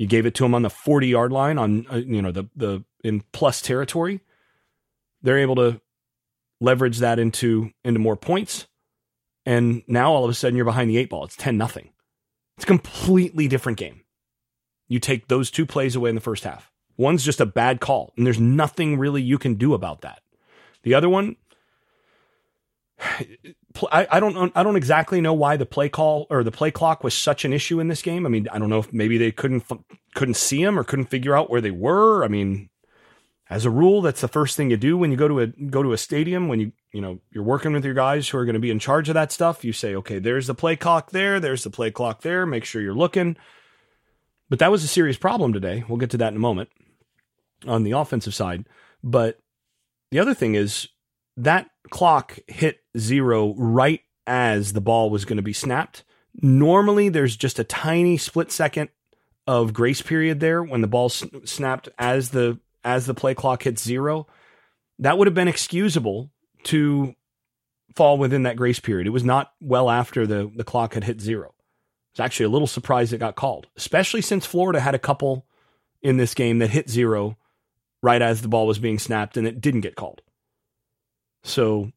you 0.00 0.06
gave 0.06 0.24
it 0.24 0.34
to 0.36 0.44
them 0.44 0.54
on 0.54 0.62
the 0.62 0.70
40 0.70 1.08
yard 1.08 1.30
line 1.30 1.58
on 1.58 1.86
uh, 1.92 1.96
you 1.96 2.22
know 2.22 2.32
the 2.32 2.48
the 2.56 2.82
in 3.04 3.22
plus 3.32 3.60
territory. 3.60 4.22
They're 5.20 5.38
able 5.38 5.56
to 5.56 5.82
leverage 6.58 7.00
that 7.00 7.18
into 7.18 7.70
into 7.84 8.00
more 8.00 8.16
points, 8.16 8.66
and 9.44 9.82
now 9.86 10.10
all 10.10 10.24
of 10.24 10.30
a 10.30 10.34
sudden 10.34 10.56
you're 10.56 10.64
behind 10.64 10.88
the 10.88 10.96
eight 10.96 11.10
ball. 11.10 11.24
It's 11.24 11.36
ten 11.36 11.58
nothing. 11.58 11.90
It's 12.56 12.64
a 12.64 12.66
completely 12.66 13.46
different 13.46 13.76
game. 13.76 14.00
You 14.88 15.00
take 15.00 15.28
those 15.28 15.50
two 15.50 15.66
plays 15.66 15.94
away 15.94 16.08
in 16.08 16.14
the 16.14 16.22
first 16.22 16.44
half. 16.44 16.72
One's 16.96 17.22
just 17.22 17.38
a 17.38 17.46
bad 17.46 17.82
call, 17.82 18.14
and 18.16 18.24
there's 18.24 18.40
nothing 18.40 18.98
really 18.98 19.20
you 19.20 19.36
can 19.36 19.56
do 19.56 19.74
about 19.74 20.00
that. 20.00 20.22
The 20.82 20.94
other 20.94 21.10
one, 21.10 21.36
I, 23.92 24.06
I 24.10 24.20
don't 24.20 24.52
I 24.56 24.62
don't 24.62 24.76
exactly 24.76 25.20
know 25.20 25.32
why 25.32 25.56
the 25.56 25.66
play 25.66 25.88
call 25.88 26.26
or 26.28 26.42
the 26.42 26.50
play 26.50 26.70
clock 26.70 27.04
was 27.04 27.14
such 27.14 27.44
an 27.44 27.52
issue 27.52 27.78
in 27.80 27.88
this 27.88 28.02
game. 28.02 28.26
I 28.26 28.28
mean, 28.28 28.48
I 28.50 28.58
don't 28.58 28.70
know 28.70 28.80
if 28.80 28.92
maybe 28.92 29.16
they 29.16 29.30
couldn't 29.30 29.64
couldn't 30.14 30.34
see 30.34 30.64
them 30.64 30.78
or 30.78 30.84
couldn't 30.84 31.06
figure 31.06 31.36
out 31.36 31.50
where 31.50 31.60
they 31.60 31.70
were. 31.70 32.24
I 32.24 32.28
mean, 32.28 32.68
as 33.48 33.64
a 33.64 33.70
rule, 33.70 34.02
that's 34.02 34.20
the 34.20 34.28
first 34.28 34.56
thing 34.56 34.70
you 34.70 34.76
do 34.76 34.98
when 34.98 35.10
you 35.10 35.16
go 35.16 35.28
to 35.28 35.40
a 35.40 35.46
go 35.46 35.82
to 35.82 35.92
a 35.92 35.98
stadium 35.98 36.48
when 36.48 36.60
you 36.60 36.72
you 36.92 37.00
know 37.00 37.20
you're 37.30 37.44
working 37.44 37.72
with 37.72 37.84
your 37.84 37.94
guys 37.94 38.28
who 38.28 38.38
are 38.38 38.44
going 38.44 38.54
to 38.54 38.60
be 38.60 38.70
in 38.70 38.80
charge 38.80 39.08
of 39.08 39.14
that 39.14 39.30
stuff. 39.30 39.64
You 39.64 39.72
say, 39.72 39.94
okay, 39.94 40.18
there's 40.18 40.48
the 40.48 40.54
play 40.54 40.74
clock 40.74 41.10
there, 41.12 41.38
there's 41.38 41.62
the 41.64 41.70
play 41.70 41.90
clock 41.90 42.22
there. 42.22 42.46
Make 42.46 42.64
sure 42.64 42.82
you're 42.82 42.94
looking. 42.94 43.36
But 44.48 44.58
that 44.58 44.72
was 44.72 44.82
a 44.82 44.88
serious 44.88 45.16
problem 45.16 45.52
today. 45.52 45.84
We'll 45.88 45.98
get 45.98 46.10
to 46.10 46.16
that 46.18 46.32
in 46.32 46.36
a 46.36 46.40
moment 46.40 46.70
on 47.66 47.84
the 47.84 47.92
offensive 47.92 48.34
side. 48.34 48.66
But 49.02 49.38
the 50.10 50.18
other 50.18 50.34
thing 50.34 50.56
is 50.56 50.88
that 51.36 51.70
clock 51.90 52.38
hit 52.46 52.80
zero 52.96 53.54
right 53.56 54.00
as 54.26 54.72
the 54.72 54.80
ball 54.80 55.10
was 55.10 55.24
going 55.24 55.36
to 55.36 55.42
be 55.42 55.52
snapped. 55.52 56.04
Normally, 56.34 57.08
there's 57.08 57.36
just 57.36 57.58
a 57.58 57.64
tiny 57.64 58.16
split 58.16 58.52
second 58.52 58.90
of 59.46 59.72
grace 59.72 60.02
period 60.02 60.40
there 60.40 60.62
when 60.62 60.80
the 60.80 60.86
ball 60.86 61.08
snapped 61.08 61.88
as 61.98 62.30
the 62.30 62.58
as 62.84 63.06
the 63.06 63.14
play 63.14 63.34
clock 63.34 63.62
hits 63.62 63.82
zero. 63.82 64.26
That 64.98 65.18
would 65.18 65.26
have 65.26 65.34
been 65.34 65.48
excusable 65.48 66.30
to 66.64 67.14
fall 67.96 68.18
within 68.18 68.44
that 68.44 68.56
grace 68.56 68.80
period. 68.80 69.06
It 69.06 69.10
was 69.10 69.24
not 69.24 69.52
well 69.60 69.90
after 69.90 70.26
the 70.26 70.50
the 70.54 70.64
clock 70.64 70.94
had 70.94 71.04
hit 71.04 71.20
zero. 71.20 71.54
It's 72.12 72.20
actually 72.20 72.46
a 72.46 72.50
little 72.50 72.66
surprised 72.66 73.12
it 73.12 73.18
got 73.18 73.36
called, 73.36 73.66
especially 73.76 74.22
since 74.22 74.46
Florida 74.46 74.80
had 74.80 74.94
a 74.94 74.98
couple 74.98 75.46
in 76.02 76.16
this 76.16 76.34
game 76.34 76.58
that 76.58 76.70
hit 76.70 76.88
zero 76.88 77.36
right 78.02 78.22
as 78.22 78.42
the 78.42 78.48
ball 78.48 78.66
was 78.66 78.78
being 78.78 78.98
snapped 78.98 79.36
and 79.36 79.46
it 79.46 79.60
didn't 79.60 79.82
get 79.82 79.96
called. 79.96 80.22
So 81.42 81.92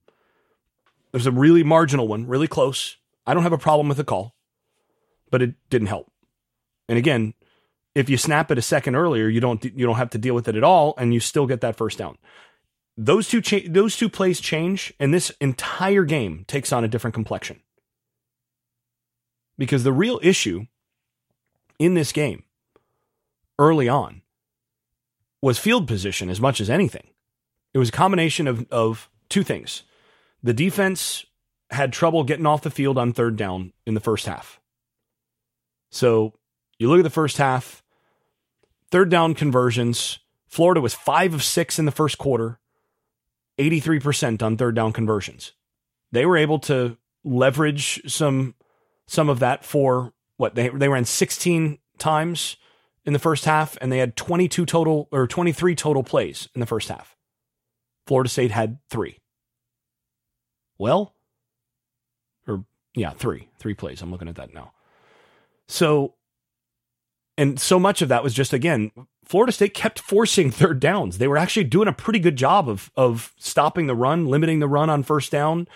there's 1.11 1.27
a 1.27 1.31
really 1.31 1.63
marginal 1.63 2.07
one, 2.07 2.27
really 2.27 2.47
close. 2.47 2.97
I 3.25 3.33
don't 3.33 3.43
have 3.43 3.53
a 3.53 3.57
problem 3.57 3.87
with 3.87 3.97
the 3.97 4.03
call, 4.03 4.35
but 5.29 5.41
it 5.41 5.55
didn't 5.69 5.87
help. 5.87 6.11
And 6.89 6.97
again, 6.97 7.33
if 7.95 8.09
you 8.09 8.17
snap 8.17 8.51
it 8.51 8.57
a 8.57 8.61
second 8.61 8.95
earlier, 8.95 9.27
you 9.27 9.39
don't 9.39 9.63
you 9.63 9.85
don't 9.85 9.97
have 9.97 10.09
to 10.11 10.17
deal 10.17 10.35
with 10.35 10.47
it 10.47 10.55
at 10.55 10.63
all, 10.63 10.95
and 10.97 11.13
you 11.13 11.19
still 11.19 11.45
get 11.45 11.61
that 11.61 11.75
first 11.75 11.97
down. 11.97 12.17
Those 12.97 13.27
two 13.27 13.41
cha- 13.41 13.67
those 13.67 13.95
two 13.95 14.09
plays 14.09 14.39
change, 14.39 14.93
and 14.99 15.13
this 15.13 15.31
entire 15.39 16.03
game 16.03 16.45
takes 16.47 16.73
on 16.73 16.83
a 16.83 16.87
different 16.87 17.13
complexion. 17.13 17.61
Because 19.57 19.83
the 19.83 19.93
real 19.93 20.19
issue 20.23 20.65
in 21.77 21.93
this 21.93 22.11
game 22.11 22.43
early 23.59 23.87
on 23.87 24.21
was 25.41 25.59
field 25.59 25.87
position 25.87 26.29
as 26.29 26.41
much 26.41 26.59
as 26.59 26.69
anything. 26.69 27.07
It 27.73 27.77
was 27.77 27.89
a 27.89 27.93
combination 27.93 28.47
of, 28.47 28.65
of 28.71 29.09
two 29.33 29.43
things. 29.43 29.83
The 30.43 30.53
defense 30.53 31.25
had 31.71 31.91
trouble 31.91 32.23
getting 32.23 32.45
off 32.45 32.61
the 32.61 32.69
field 32.69 32.99
on 32.99 33.13
third 33.13 33.35
down 33.35 33.73
in 33.85 33.95
the 33.95 33.99
first 33.99 34.27
half. 34.27 34.59
So 35.89 36.33
you 36.77 36.87
look 36.87 36.99
at 36.99 37.03
the 37.03 37.09
first 37.09 37.37
half, 37.37 37.83
third 38.91 39.09
down 39.09 39.33
conversions. 39.33 40.19
Florida 40.47 40.81
was 40.81 40.93
five 40.93 41.33
of 41.33 41.43
six 41.43 41.79
in 41.79 41.85
the 41.85 41.91
first 41.91 42.19
quarter, 42.19 42.59
83% 43.57 44.43
on 44.43 44.55
third 44.55 44.75
down 44.75 44.93
conversions. 44.93 45.53
They 46.11 46.27
were 46.27 46.37
able 46.37 46.59
to 46.59 46.97
leverage 47.23 48.01
some 48.11 48.53
some 49.07 49.29
of 49.29 49.39
that 49.39 49.65
for 49.65 50.13
what 50.37 50.55
they 50.55 50.69
they 50.69 50.89
ran 50.89 51.05
16 51.05 51.79
times 51.97 52.57
in 53.03 53.13
the 53.13 53.19
first 53.19 53.45
half, 53.45 53.77
and 53.81 53.91
they 53.91 53.97
had 53.97 54.15
22 54.15 54.65
total 54.65 55.09
or 55.11 55.25
23 55.25 55.75
total 55.75 56.03
plays 56.03 56.47
in 56.53 56.59
the 56.59 56.67
first 56.67 56.89
half. 56.89 57.15
Florida 58.05 58.29
State 58.29 58.51
had 58.51 58.77
three. 58.89 59.19
Well, 60.77 61.15
or 62.47 62.65
yeah, 62.95 63.11
three, 63.11 63.49
three 63.57 63.73
plays. 63.73 64.01
I'm 64.01 64.11
looking 64.11 64.27
at 64.27 64.35
that 64.35 64.53
now. 64.53 64.73
So, 65.67 66.15
and 67.37 67.59
so 67.59 67.79
much 67.79 68.01
of 68.01 68.09
that 68.09 68.23
was 68.23 68.33
just 68.33 68.53
again, 68.53 68.91
Florida 69.25 69.51
State 69.51 69.73
kept 69.73 69.99
forcing 69.99 70.51
third 70.51 70.79
downs. 70.79 71.17
They 71.17 71.27
were 71.27 71.37
actually 71.37 71.65
doing 71.65 71.87
a 71.87 71.93
pretty 71.93 72.19
good 72.19 72.35
job 72.35 72.69
of 72.69 72.91
of 72.95 73.33
stopping 73.37 73.87
the 73.87 73.95
run, 73.95 74.27
limiting 74.27 74.59
the 74.59 74.67
run 74.67 74.89
on 74.89 75.03
first 75.03 75.31
down, 75.31 75.67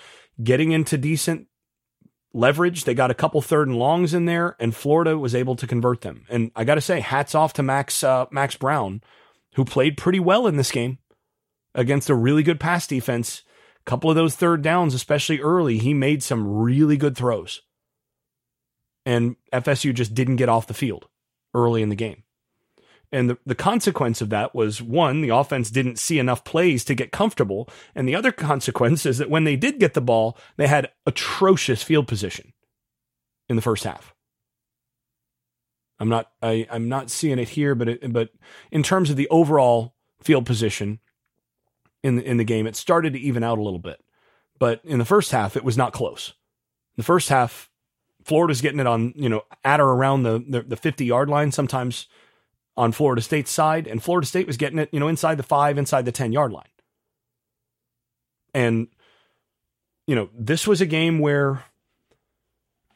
getting 0.43 0.71
into 0.71 0.97
decent 0.97 1.47
leverage. 2.33 2.83
They 2.83 2.93
got 2.93 3.11
a 3.11 3.15
couple 3.15 3.41
third 3.41 3.67
and 3.67 3.77
longs 3.77 4.13
in 4.13 4.25
there, 4.25 4.55
and 4.59 4.75
Florida 4.75 5.17
was 5.17 5.33
able 5.35 5.55
to 5.55 5.67
convert 5.67 6.01
them. 6.01 6.25
And 6.29 6.51
I 6.55 6.63
got 6.63 6.75
to 6.75 6.81
say, 6.81 6.99
hats 6.99 7.33
off 7.35 7.53
to 7.53 7.63
Max 7.63 8.03
uh, 8.03 8.25
Max 8.31 8.55
Brown, 8.55 9.01
who 9.55 9.65
played 9.65 9.97
pretty 9.97 10.19
well 10.19 10.47
in 10.47 10.57
this 10.57 10.71
game 10.71 10.99
against 11.73 12.09
a 12.09 12.15
really 12.15 12.43
good 12.43 12.59
pass 12.59 12.87
defense. 12.87 13.43
Couple 13.87 14.09
of 14.09 14.17
those 14.17 14.35
third 14.35 14.61
downs, 14.61 14.93
especially 14.93 15.39
early, 15.39 15.77
he 15.77 15.93
made 15.93 16.21
some 16.21 16.45
really 16.45 16.97
good 16.97 17.15
throws. 17.15 17.61
And 19.05 19.37
FSU 19.53 19.93
just 19.93 20.13
didn't 20.13 20.35
get 20.35 20.49
off 20.49 20.67
the 20.67 20.73
field 20.73 21.07
early 21.53 21.81
in 21.81 21.87
the 21.87 21.95
game. 21.95 22.23
And 23.13 23.29
the, 23.29 23.37
the 23.45 23.55
consequence 23.55 24.19
of 24.19 24.29
that 24.29 24.53
was 24.53 24.81
one, 24.81 25.21
the 25.21 25.29
offense 25.29 25.71
didn't 25.71 25.99
see 25.99 26.19
enough 26.19 26.43
plays 26.43 26.83
to 26.83 26.95
get 26.95 27.13
comfortable. 27.13 27.69
And 27.95 28.05
the 28.05 28.15
other 28.15 28.33
consequence 28.33 29.05
is 29.05 29.19
that 29.19 29.29
when 29.29 29.45
they 29.45 29.55
did 29.55 29.79
get 29.79 29.93
the 29.93 30.01
ball, 30.01 30.37
they 30.57 30.67
had 30.67 30.91
atrocious 31.05 31.81
field 31.81 32.09
position 32.09 32.51
in 33.47 33.55
the 33.55 33.61
first 33.61 33.85
half. 33.85 34.13
I'm 35.97 36.09
not 36.09 36.29
I, 36.41 36.67
I'm 36.69 36.89
not 36.89 37.09
seeing 37.09 37.39
it 37.39 37.49
here, 37.49 37.73
but 37.73 37.87
it, 37.87 38.11
but 38.11 38.31
in 38.69 38.83
terms 38.83 39.09
of 39.09 39.15
the 39.15 39.29
overall 39.29 39.95
field 40.21 40.45
position 40.45 40.99
in 42.03 42.17
the, 42.17 42.23
in 42.23 42.37
the 42.37 42.43
game, 42.43 42.67
it 42.67 42.75
started 42.75 43.13
to 43.13 43.19
even 43.19 43.43
out 43.43 43.57
a 43.57 43.63
little 43.63 43.79
bit. 43.79 44.03
But 44.59 44.81
in 44.83 44.99
the 44.99 45.05
first 45.05 45.31
half, 45.31 45.55
it 45.55 45.63
was 45.63 45.77
not 45.77 45.93
close. 45.93 46.33
The 46.95 47.03
first 47.03 47.29
half, 47.29 47.69
Florida's 48.23 48.61
getting 48.61 48.79
it 48.79 48.87
on 48.87 49.13
you 49.15 49.29
know 49.29 49.43
at 49.63 49.79
or 49.79 49.91
around 49.91 50.23
the 50.23 50.43
the, 50.47 50.61
the 50.61 50.75
50 50.75 51.05
yard 51.05 51.29
line, 51.29 51.51
sometimes 51.51 52.07
on 52.77 52.91
Florida 52.91 53.21
State's 53.21 53.51
side, 53.51 53.87
and 53.87 54.01
Florida 54.01 54.27
State 54.27 54.47
was 54.47 54.55
getting 54.55 54.77
it, 54.77 54.89
you 54.91 54.99
know, 54.99 55.07
inside 55.07 55.35
the 55.35 55.43
five, 55.43 55.77
inside 55.77 56.05
the 56.05 56.11
10 56.11 56.31
yard 56.31 56.51
line. 56.51 56.67
And, 58.53 58.87
you 60.05 60.15
know, 60.15 60.29
this 60.37 60.67
was 60.67 60.79
a 60.79 60.85
game 60.85 61.19
where, 61.19 61.63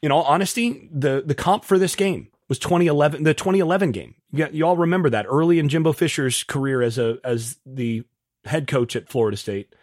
in 0.00 0.12
all 0.12 0.22
honesty, 0.22 0.88
the, 0.92 1.22
the 1.26 1.34
comp 1.34 1.64
for 1.64 1.78
this 1.78 1.96
game 1.96 2.28
was 2.48 2.58
2011, 2.60 3.24
the 3.24 3.34
2011 3.34 3.90
game. 3.90 4.14
You, 4.30 4.48
you 4.52 4.66
all 4.66 4.76
remember 4.76 5.10
that 5.10 5.26
early 5.28 5.58
in 5.58 5.68
Jimbo 5.68 5.92
Fisher's 5.92 6.44
career 6.44 6.80
as 6.80 6.96
a, 6.96 7.18
as 7.24 7.58
the 7.66 8.04
head 8.44 8.66
coach 8.66 8.96
at 8.96 9.08
Florida 9.08 9.36
State. 9.36 9.74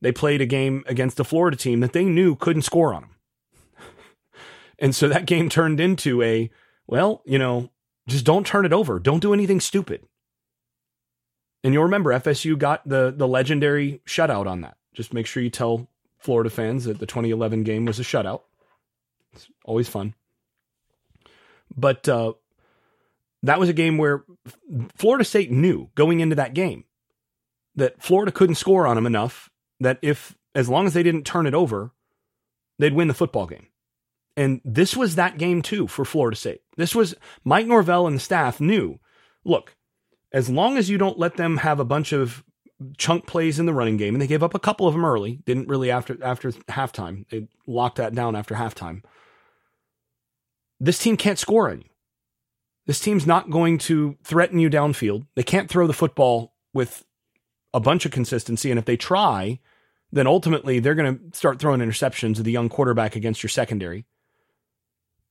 They 0.00 0.12
played 0.12 0.40
a 0.40 0.46
game 0.46 0.82
against 0.86 1.20
a 1.20 1.24
Florida 1.24 1.56
team 1.56 1.80
that 1.80 1.92
they 1.92 2.04
knew 2.04 2.34
couldn't 2.34 2.62
score 2.62 2.94
on 2.94 3.02
them. 3.02 3.14
and 4.78 4.94
so 4.94 5.08
that 5.08 5.26
game 5.26 5.48
turned 5.48 5.80
into 5.80 6.22
a, 6.22 6.50
well, 6.86 7.22
you 7.26 7.38
know, 7.38 7.70
just 8.08 8.24
don't 8.24 8.46
turn 8.46 8.64
it 8.64 8.72
over. 8.72 8.98
Don't 8.98 9.20
do 9.20 9.34
anything 9.34 9.60
stupid. 9.60 10.06
And 11.62 11.74
you'll 11.74 11.84
remember 11.84 12.10
FSU 12.10 12.58
got 12.58 12.88
the 12.88 13.12
the 13.14 13.28
legendary 13.28 14.00
shutout 14.06 14.46
on 14.46 14.62
that. 14.62 14.76
Just 14.94 15.12
make 15.12 15.26
sure 15.26 15.42
you 15.42 15.50
tell 15.50 15.88
Florida 16.18 16.48
fans 16.48 16.84
that 16.84 16.98
the 16.98 17.06
2011 17.06 17.64
game 17.64 17.84
was 17.84 18.00
a 18.00 18.02
shutout. 18.02 18.42
It's 19.34 19.48
always 19.64 19.88
fun. 19.88 20.14
But 21.76 22.08
uh, 22.08 22.32
that 23.42 23.60
was 23.60 23.68
a 23.68 23.74
game 23.74 23.98
where 23.98 24.24
Florida 24.96 25.24
State 25.24 25.50
knew 25.50 25.90
going 25.94 26.20
into 26.20 26.36
that 26.36 26.54
game 26.54 26.84
that 27.76 28.02
Florida 28.02 28.32
couldn't 28.32 28.56
score 28.56 28.86
on 28.86 28.96
them 28.96 29.06
enough 29.06 29.50
that 29.80 29.98
if 30.02 30.36
as 30.54 30.68
long 30.68 30.86
as 30.86 30.94
they 30.94 31.02
didn't 31.02 31.24
turn 31.24 31.46
it 31.46 31.54
over, 31.54 31.92
they'd 32.78 32.94
win 32.94 33.08
the 33.08 33.14
football 33.14 33.46
game. 33.46 33.66
And 34.36 34.60
this 34.64 34.96
was 34.96 35.14
that 35.14 35.38
game 35.38 35.62
too 35.62 35.86
for 35.86 36.04
Florida 36.04 36.36
State. 36.36 36.62
This 36.76 36.94
was 36.94 37.14
Mike 37.44 37.66
Norvell 37.66 38.06
and 38.06 38.16
the 38.16 38.20
staff 38.20 38.60
knew 38.60 38.98
look, 39.44 39.76
as 40.32 40.48
long 40.48 40.76
as 40.76 40.90
you 40.90 40.98
don't 40.98 41.18
let 41.18 41.36
them 41.36 41.58
have 41.58 41.80
a 41.80 41.84
bunch 41.84 42.12
of 42.12 42.44
chunk 42.96 43.26
plays 43.26 43.58
in 43.58 43.66
the 43.66 43.74
running 43.74 43.96
game, 43.96 44.14
and 44.14 44.22
they 44.22 44.26
gave 44.26 44.42
up 44.42 44.54
a 44.54 44.60
couple 44.60 44.86
of 44.86 44.94
them 44.94 45.04
early, 45.04 45.40
didn't 45.44 45.68
really 45.68 45.90
after 45.90 46.16
after 46.22 46.52
halftime. 46.52 47.28
They 47.28 47.48
locked 47.66 47.96
that 47.96 48.14
down 48.14 48.36
after 48.36 48.54
halftime. 48.54 49.02
This 50.78 50.98
team 50.98 51.16
can't 51.16 51.38
score 51.38 51.70
on 51.70 51.82
you. 51.82 51.88
This 52.86 53.00
team's 53.00 53.26
not 53.26 53.50
going 53.50 53.78
to 53.78 54.16
threaten 54.24 54.58
you 54.58 54.70
downfield. 54.70 55.26
They 55.36 55.42
can't 55.42 55.68
throw 55.68 55.86
the 55.86 55.92
football 55.92 56.54
with 56.72 57.04
a 57.72 57.80
bunch 57.80 58.04
of 58.04 58.12
consistency, 58.12 58.70
and 58.70 58.78
if 58.78 58.84
they 58.84 58.96
try, 58.96 59.60
then 60.12 60.26
ultimately 60.26 60.80
they're 60.80 60.94
going 60.94 61.18
to 61.18 61.36
start 61.36 61.58
throwing 61.58 61.80
interceptions 61.80 62.38
of 62.38 62.44
the 62.44 62.52
young 62.52 62.68
quarterback 62.68 63.16
against 63.16 63.42
your 63.42 63.50
secondary. 63.50 64.04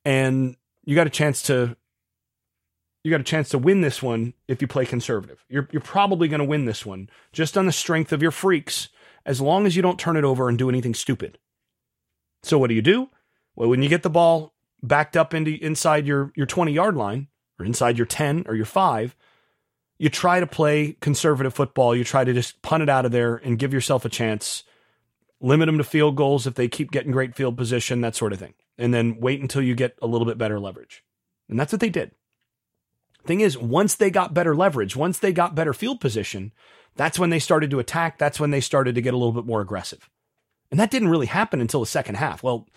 And 0.05 0.55
you 0.85 0.95
got 0.95 1.07
a 1.07 1.11
chance 1.11 1.41
to 1.43 1.75
you 3.03 3.11
got 3.11 3.21
a 3.21 3.23
chance 3.23 3.49
to 3.49 3.57
win 3.57 3.81
this 3.81 4.03
one 4.03 4.33
if 4.47 4.61
you 4.61 4.67
play 4.67 4.85
conservative. 4.85 5.43
You're 5.49 5.67
you're 5.71 5.81
probably 5.81 6.27
going 6.27 6.39
to 6.39 6.45
win 6.45 6.65
this 6.65 6.85
one 6.85 7.09
just 7.31 7.57
on 7.57 7.65
the 7.65 7.71
strength 7.71 8.11
of 8.11 8.21
your 8.21 8.31
freaks 8.31 8.89
as 9.25 9.41
long 9.41 9.65
as 9.65 9.75
you 9.75 9.81
don't 9.81 9.99
turn 9.99 10.17
it 10.17 10.23
over 10.23 10.49
and 10.49 10.57
do 10.57 10.69
anything 10.69 10.93
stupid. 10.93 11.37
So 12.43 12.57
what 12.57 12.67
do 12.67 12.73
you 12.73 12.81
do? 12.81 13.09
Well, 13.55 13.69
when 13.69 13.83
you 13.83 13.89
get 13.89 14.03
the 14.03 14.09
ball 14.09 14.53
backed 14.81 15.17
up 15.17 15.33
into 15.33 15.63
inside 15.63 16.07
your 16.07 16.31
your 16.35 16.45
20 16.45 16.71
yard 16.71 16.95
line 16.95 17.27
or 17.59 17.65
inside 17.65 17.97
your 17.97 18.07
10 18.07 18.45
or 18.47 18.55
your 18.55 18.65
5, 18.65 19.15
you 19.99 20.09
try 20.09 20.39
to 20.39 20.47
play 20.47 20.93
conservative 21.01 21.53
football. 21.53 21.95
You 21.95 22.03
try 22.03 22.23
to 22.23 22.33
just 22.33 22.61
punt 22.61 22.81
it 22.81 22.89
out 22.89 23.05
of 23.05 23.11
there 23.11 23.35
and 23.35 23.59
give 23.59 23.73
yourself 23.73 24.05
a 24.05 24.09
chance. 24.09 24.63
Limit 25.41 25.67
them 25.67 25.77
to 25.77 25.83
field 25.83 26.15
goals 26.15 26.47
if 26.47 26.55
they 26.55 26.67
keep 26.67 26.91
getting 26.91 27.11
great 27.11 27.35
field 27.35 27.57
position, 27.57 28.01
that 28.01 28.15
sort 28.15 28.33
of 28.33 28.39
thing. 28.39 28.53
And 28.77 28.93
then 28.93 29.19
wait 29.19 29.41
until 29.41 29.61
you 29.61 29.75
get 29.75 29.97
a 30.01 30.07
little 30.07 30.25
bit 30.25 30.37
better 30.37 30.59
leverage. 30.59 31.03
And 31.49 31.59
that's 31.59 31.73
what 31.73 31.81
they 31.81 31.89
did. 31.89 32.11
Thing 33.25 33.41
is, 33.41 33.57
once 33.57 33.95
they 33.95 34.09
got 34.09 34.33
better 34.33 34.55
leverage, 34.55 34.95
once 34.95 35.19
they 35.19 35.33
got 35.33 35.53
better 35.53 35.73
field 35.73 35.99
position, 35.99 36.53
that's 36.95 37.19
when 37.19 37.29
they 37.29 37.39
started 37.39 37.69
to 37.71 37.79
attack. 37.79 38.17
That's 38.17 38.39
when 38.39 38.51
they 38.51 38.61
started 38.61 38.95
to 38.95 39.01
get 39.01 39.13
a 39.13 39.17
little 39.17 39.33
bit 39.33 39.45
more 39.45 39.61
aggressive. 39.61 40.09
And 40.71 40.79
that 40.79 40.91
didn't 40.91 41.09
really 41.09 41.25
happen 41.25 41.59
until 41.59 41.81
the 41.81 41.85
second 41.85 42.15
half. 42.15 42.41
Well, 42.41 42.67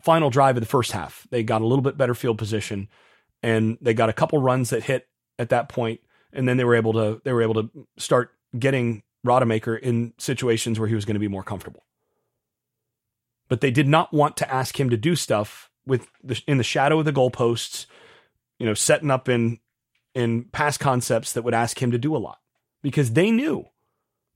final 0.00 0.30
drive 0.30 0.56
of 0.56 0.62
the 0.62 0.68
first 0.68 0.92
half, 0.92 1.26
they 1.30 1.42
got 1.42 1.60
a 1.60 1.66
little 1.66 1.82
bit 1.82 1.98
better 1.98 2.14
field 2.14 2.38
position 2.38 2.88
and 3.42 3.76
they 3.80 3.94
got 3.94 4.08
a 4.08 4.14
couple 4.14 4.40
runs 4.40 4.70
that 4.70 4.84
hit 4.84 5.08
at 5.38 5.50
that 5.50 5.68
point, 5.68 6.00
and 6.32 6.48
then 6.48 6.56
they 6.56 6.64
were 6.64 6.74
able 6.74 6.92
to 6.94 7.20
they 7.24 7.32
were 7.32 7.42
able 7.42 7.54
to 7.54 7.70
start 7.96 8.32
getting 8.58 9.02
Rodemaker 9.26 9.78
in 9.78 10.14
situations 10.18 10.78
where 10.78 10.88
he 10.88 10.94
was 10.94 11.04
going 11.04 11.14
to 11.14 11.20
be 11.20 11.28
more 11.28 11.42
comfortable. 11.42 11.84
But 13.48 13.60
they 13.60 13.70
did 13.70 13.88
not 13.88 14.12
want 14.12 14.36
to 14.38 14.52
ask 14.52 14.78
him 14.78 14.90
to 14.90 14.96
do 14.96 15.14
stuff 15.14 15.70
with 15.86 16.06
the, 16.22 16.40
in 16.46 16.58
the 16.58 16.64
shadow 16.64 16.98
of 16.98 17.04
the 17.04 17.12
goalposts, 17.12 17.86
you 18.58 18.66
know, 18.66 18.74
setting 18.74 19.10
up 19.10 19.28
in 19.28 19.58
in 20.14 20.44
pass 20.44 20.76
concepts 20.76 21.32
that 21.32 21.42
would 21.42 21.54
ask 21.54 21.80
him 21.80 21.90
to 21.90 21.98
do 21.98 22.14
a 22.14 22.18
lot 22.18 22.38
because 22.82 23.12
they 23.12 23.30
knew 23.30 23.66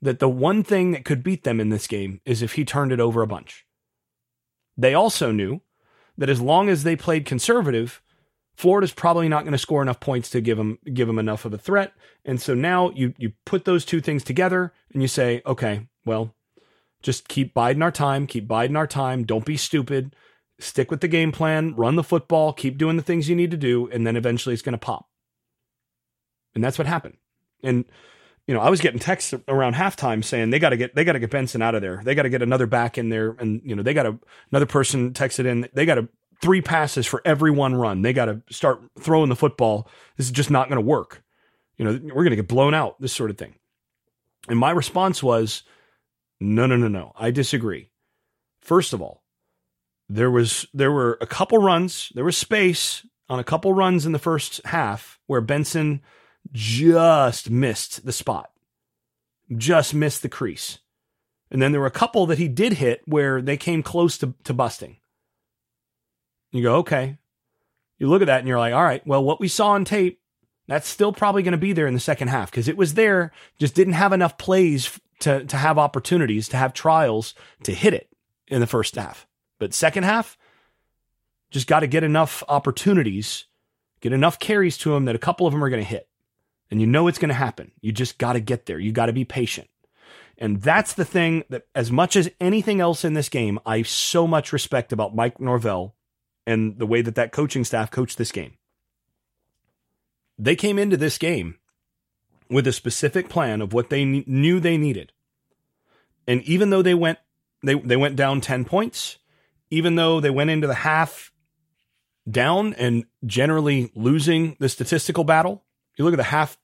that 0.00 0.18
the 0.18 0.28
one 0.28 0.62
thing 0.62 0.92
that 0.92 1.04
could 1.04 1.22
beat 1.22 1.44
them 1.44 1.60
in 1.60 1.68
this 1.68 1.86
game 1.86 2.20
is 2.24 2.42
if 2.42 2.54
he 2.54 2.64
turned 2.64 2.92
it 2.92 3.00
over 3.00 3.22
a 3.22 3.26
bunch. 3.26 3.66
They 4.76 4.94
also 4.94 5.32
knew 5.32 5.62
that 6.18 6.28
as 6.28 6.40
long 6.40 6.68
as 6.68 6.82
they 6.82 6.96
played 6.96 7.24
conservative, 7.24 8.02
Florida's 8.56 8.94
probably 8.94 9.28
not 9.28 9.44
going 9.44 9.52
to 9.52 9.58
score 9.58 9.82
enough 9.82 10.00
points 10.00 10.30
to 10.30 10.40
give 10.40 10.56
them 10.56 10.78
give 10.92 11.06
them 11.06 11.18
enough 11.18 11.44
of 11.44 11.52
a 11.52 11.58
threat. 11.58 11.92
And 12.24 12.40
so 12.40 12.54
now 12.54 12.90
you 12.90 13.14
you 13.18 13.32
put 13.44 13.64
those 13.64 13.84
two 13.84 14.00
things 14.00 14.24
together 14.24 14.72
and 14.92 15.02
you 15.02 15.08
say, 15.08 15.42
okay, 15.46 15.86
well, 16.04 16.34
just 17.02 17.28
keep 17.28 17.52
biding 17.52 17.82
our 17.82 17.92
time, 17.92 18.26
keep 18.26 18.48
biding 18.48 18.76
our 18.76 18.86
time. 18.86 19.24
Don't 19.24 19.44
be 19.44 19.56
stupid. 19.56 20.16
Stick 20.58 20.90
with 20.90 21.02
the 21.02 21.08
game 21.08 21.32
plan, 21.32 21.74
run 21.76 21.96
the 21.96 22.02
football, 22.02 22.54
keep 22.54 22.78
doing 22.78 22.96
the 22.96 23.02
things 23.02 23.28
you 23.28 23.36
need 23.36 23.50
to 23.50 23.58
do, 23.58 23.90
and 23.90 24.06
then 24.06 24.16
eventually 24.16 24.54
it's 24.54 24.62
going 24.62 24.72
to 24.72 24.78
pop. 24.78 25.06
And 26.54 26.64
that's 26.64 26.78
what 26.78 26.86
happened. 26.86 27.18
And 27.62 27.84
you 28.46 28.54
know, 28.54 28.60
I 28.60 28.70
was 28.70 28.80
getting 28.80 29.00
texts 29.00 29.34
around 29.48 29.74
halftime 29.74 30.24
saying 30.24 30.50
they 30.50 30.58
got 30.58 30.70
to 30.70 30.76
get 30.76 30.94
they 30.94 31.04
got 31.04 31.12
to 31.12 31.18
get 31.18 31.30
Benson 31.30 31.60
out 31.60 31.74
of 31.74 31.82
there. 31.82 32.00
They 32.02 32.14
got 32.14 32.22
to 32.22 32.30
get 32.30 32.42
another 32.42 32.66
back 32.66 32.96
in 32.96 33.10
there, 33.10 33.36
and 33.38 33.60
you 33.64 33.74
know 33.74 33.82
they 33.82 33.92
got 33.92 34.06
a, 34.06 34.18
another 34.50 34.66
person 34.66 35.12
texted 35.12 35.44
in. 35.44 35.68
They 35.74 35.84
got 35.84 35.98
a 35.98 36.08
three 36.40 36.60
passes 36.60 37.06
for 37.06 37.22
every 37.24 37.50
one 37.50 37.74
run. 37.74 38.02
They 38.02 38.12
got 38.12 38.26
to 38.26 38.42
start 38.50 38.82
throwing 38.98 39.28
the 39.28 39.36
football. 39.36 39.88
This 40.16 40.26
is 40.26 40.32
just 40.32 40.50
not 40.50 40.68
going 40.68 40.76
to 40.76 40.86
work. 40.86 41.22
You 41.76 41.84
know, 41.84 41.92
we're 41.92 42.24
going 42.24 42.30
to 42.30 42.36
get 42.36 42.48
blown 42.48 42.74
out. 42.74 43.00
This 43.00 43.12
sort 43.12 43.30
of 43.30 43.38
thing. 43.38 43.54
And 44.48 44.58
my 44.58 44.70
response 44.70 45.22
was, 45.22 45.62
no, 46.40 46.66
no, 46.66 46.76
no, 46.76 46.88
no. 46.88 47.12
I 47.16 47.30
disagree. 47.30 47.90
First 48.60 48.92
of 48.92 49.02
all, 49.02 49.22
there 50.08 50.30
was 50.30 50.66
there 50.72 50.92
were 50.92 51.18
a 51.20 51.26
couple 51.26 51.58
runs. 51.58 52.12
There 52.14 52.24
was 52.24 52.36
space 52.36 53.04
on 53.28 53.38
a 53.38 53.44
couple 53.44 53.72
runs 53.72 54.06
in 54.06 54.12
the 54.12 54.18
first 54.18 54.60
half 54.64 55.18
where 55.26 55.40
Benson 55.40 56.00
just 56.52 57.50
missed 57.50 58.04
the 58.06 58.12
spot, 58.12 58.50
just 59.56 59.94
missed 59.94 60.22
the 60.22 60.28
crease. 60.28 60.78
And 61.50 61.60
then 61.60 61.72
there 61.72 61.80
were 61.80 61.86
a 61.86 61.92
couple 61.92 62.26
that 62.26 62.38
he 62.38 62.48
did 62.48 62.74
hit 62.74 63.02
where 63.06 63.40
they 63.40 63.56
came 63.56 63.82
close 63.82 64.18
to, 64.18 64.34
to 64.44 64.54
busting. 64.54 64.98
You 66.52 66.62
go, 66.62 66.76
okay. 66.76 67.18
You 67.98 68.08
look 68.08 68.22
at 68.22 68.26
that 68.26 68.40
and 68.40 68.48
you're 68.48 68.58
like, 68.58 68.74
all 68.74 68.84
right, 68.84 69.06
well, 69.06 69.24
what 69.24 69.40
we 69.40 69.48
saw 69.48 69.70
on 69.70 69.84
tape, 69.84 70.20
that's 70.68 70.88
still 70.88 71.12
probably 71.12 71.42
going 71.42 71.52
to 71.52 71.58
be 71.58 71.72
there 71.72 71.86
in 71.86 71.94
the 71.94 72.00
second 72.00 72.28
half 72.28 72.50
because 72.50 72.68
it 72.68 72.76
was 72.76 72.94
there, 72.94 73.32
just 73.58 73.74
didn't 73.74 73.94
have 73.94 74.12
enough 74.12 74.36
plays 74.36 74.98
to, 75.20 75.44
to 75.44 75.56
have 75.56 75.78
opportunities, 75.78 76.48
to 76.48 76.56
have 76.56 76.72
trials 76.72 77.34
to 77.62 77.72
hit 77.72 77.94
it 77.94 78.08
in 78.48 78.60
the 78.60 78.66
first 78.66 78.96
half. 78.96 79.26
But 79.58 79.72
second 79.72 80.04
half, 80.04 80.36
just 81.50 81.66
got 81.66 81.80
to 81.80 81.86
get 81.86 82.04
enough 82.04 82.42
opportunities, 82.48 83.46
get 84.00 84.12
enough 84.12 84.38
carries 84.38 84.76
to 84.78 84.90
them 84.90 85.06
that 85.06 85.14
a 85.14 85.20
couple 85.20 85.46
of 85.46 85.52
them 85.52 85.64
are 85.64 85.70
going 85.70 85.82
to 85.82 85.88
hit 85.88 86.08
and 86.70 86.80
you 86.80 86.86
know 86.86 87.08
it's 87.08 87.18
going 87.18 87.28
to 87.28 87.34
happen. 87.34 87.72
You 87.80 87.92
just 87.92 88.18
got 88.18 88.34
to 88.34 88.40
get 88.40 88.66
there. 88.66 88.78
You 88.78 88.92
got 88.92 89.06
to 89.06 89.12
be 89.12 89.24
patient. 89.24 89.68
And 90.38 90.60
that's 90.60 90.92
the 90.92 91.04
thing 91.04 91.44
that, 91.48 91.66
as 91.74 91.90
much 91.90 92.14
as 92.14 92.30
anything 92.40 92.80
else 92.80 93.04
in 93.04 93.14
this 93.14 93.28
game, 93.28 93.58
I 93.64 93.82
so 93.82 94.26
much 94.26 94.52
respect 94.52 94.92
about 94.92 95.14
Mike 95.14 95.40
Norvell 95.40 95.94
and 96.46 96.78
the 96.78 96.86
way 96.86 97.02
that 97.02 97.16
that 97.16 97.32
coaching 97.32 97.64
staff 97.64 97.90
coached 97.90 98.18
this 98.18 98.32
game. 98.32 98.54
They 100.38 100.56
came 100.56 100.78
into 100.78 100.96
this 100.96 101.18
game 101.18 101.56
with 102.48 102.66
a 102.66 102.72
specific 102.72 103.28
plan 103.28 103.60
of 103.60 103.72
what 103.72 103.90
they 103.90 104.04
knew 104.04 104.60
they 104.60 104.76
needed. 104.76 105.12
And 106.28 106.42
even 106.42 106.70
though 106.70 106.82
they 106.82 106.94
went 106.94 107.18
they 107.62 107.74
they 107.74 107.96
went 107.96 108.16
down 108.16 108.40
10 108.40 108.64
points, 108.64 109.18
even 109.70 109.96
though 109.96 110.20
they 110.20 110.30
went 110.30 110.50
into 110.50 110.66
the 110.66 110.74
half 110.74 111.32
down 112.28 112.74
and 112.74 113.04
generally 113.24 113.90
losing 113.94 114.56
the 114.58 114.68
statistical 114.68 115.24
battle, 115.24 115.64
you 115.96 116.04
look 116.04 116.14
at 116.14 116.18
the 116.18 116.24
half 116.24 116.58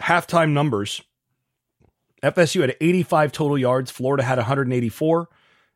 halftime 0.00 0.50
numbers. 0.50 1.02
FSU 2.22 2.62
had 2.62 2.76
85 2.80 3.30
total 3.30 3.58
yards. 3.58 3.90
Florida 3.90 4.24
had 4.24 4.38
184. 4.38 5.28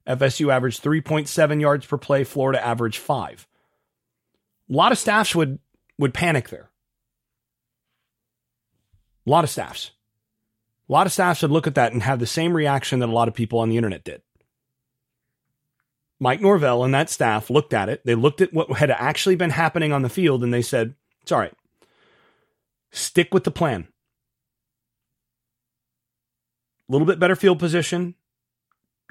FSU 0.06 0.52
averaged 0.52 0.82
3.7 0.82 1.60
yards 1.60 1.86
per 1.86 1.98
play. 1.98 2.24
Florida 2.24 2.64
averaged 2.64 2.98
five. 2.98 3.46
A 4.70 4.72
lot 4.72 4.92
of 4.92 4.98
staffs 4.98 5.34
would 5.34 5.58
would 5.98 6.14
panic 6.14 6.48
there. 6.48 6.70
A 9.26 9.30
lot 9.30 9.44
of 9.44 9.50
staffs. 9.50 9.92
A 10.88 10.92
lot 10.92 11.06
of 11.06 11.12
staffs 11.12 11.42
would 11.42 11.50
look 11.50 11.66
at 11.66 11.74
that 11.74 11.92
and 11.92 12.02
have 12.02 12.18
the 12.18 12.26
same 12.26 12.54
reaction 12.54 12.98
that 12.98 13.08
a 13.08 13.12
lot 13.12 13.28
of 13.28 13.34
people 13.34 13.58
on 13.58 13.68
the 13.68 13.76
internet 13.76 14.04
did. 14.04 14.22
Mike 16.18 16.40
Norvell 16.40 16.84
and 16.84 16.94
that 16.94 17.10
staff 17.10 17.50
looked 17.50 17.72
at 17.72 17.88
it. 17.88 18.02
They 18.04 18.14
looked 18.14 18.40
at 18.40 18.52
what 18.52 18.70
had 18.78 18.90
actually 18.90 19.36
been 19.36 19.50
happening 19.50 19.92
on 19.92 20.02
the 20.02 20.08
field 20.08 20.44
and 20.44 20.52
they 20.52 20.62
said, 20.62 20.94
it's 21.22 21.32
all 21.32 21.38
right. 21.38 21.54
Stick 22.90 23.32
with 23.32 23.44
the 23.44 23.50
plan. 23.50 23.88
A 26.88 26.92
little 26.92 27.06
bit 27.06 27.18
better 27.18 27.36
field 27.36 27.58
position. 27.58 28.14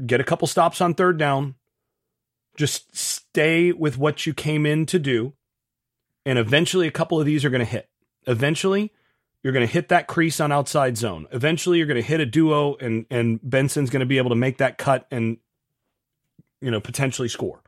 Get 0.05 0.21
a 0.21 0.23
couple 0.25 0.47
stops 0.47 0.81
on 0.81 0.93
third 0.93 1.17
down. 1.17 1.55
Just 2.55 2.95
stay 2.95 3.71
with 3.71 3.97
what 3.97 4.25
you 4.25 4.33
came 4.33 4.65
in 4.65 4.85
to 4.85 4.99
do. 4.99 5.33
And 6.25 6.37
eventually, 6.37 6.87
a 6.87 6.91
couple 6.91 7.19
of 7.19 7.25
these 7.25 7.43
are 7.43 7.49
going 7.49 7.65
to 7.65 7.65
hit. 7.65 7.89
Eventually, 8.27 8.93
you're 9.43 9.53
going 9.53 9.65
to 9.65 9.71
hit 9.71 9.89
that 9.89 10.07
crease 10.07 10.39
on 10.39 10.51
outside 10.51 10.97
zone. 10.97 11.27
Eventually, 11.31 11.77
you're 11.77 11.87
going 11.87 12.01
to 12.01 12.07
hit 12.07 12.19
a 12.19 12.25
duo, 12.25 12.75
and 12.75 13.05
and 13.09 13.39
Benson's 13.41 13.89
going 13.89 14.01
to 14.01 14.05
be 14.05 14.17
able 14.17 14.29
to 14.29 14.35
make 14.35 14.57
that 14.57 14.77
cut 14.77 15.07
and 15.11 15.37
you 16.61 16.71
know 16.71 16.79
potentially 16.79 17.27
score. 17.27 17.63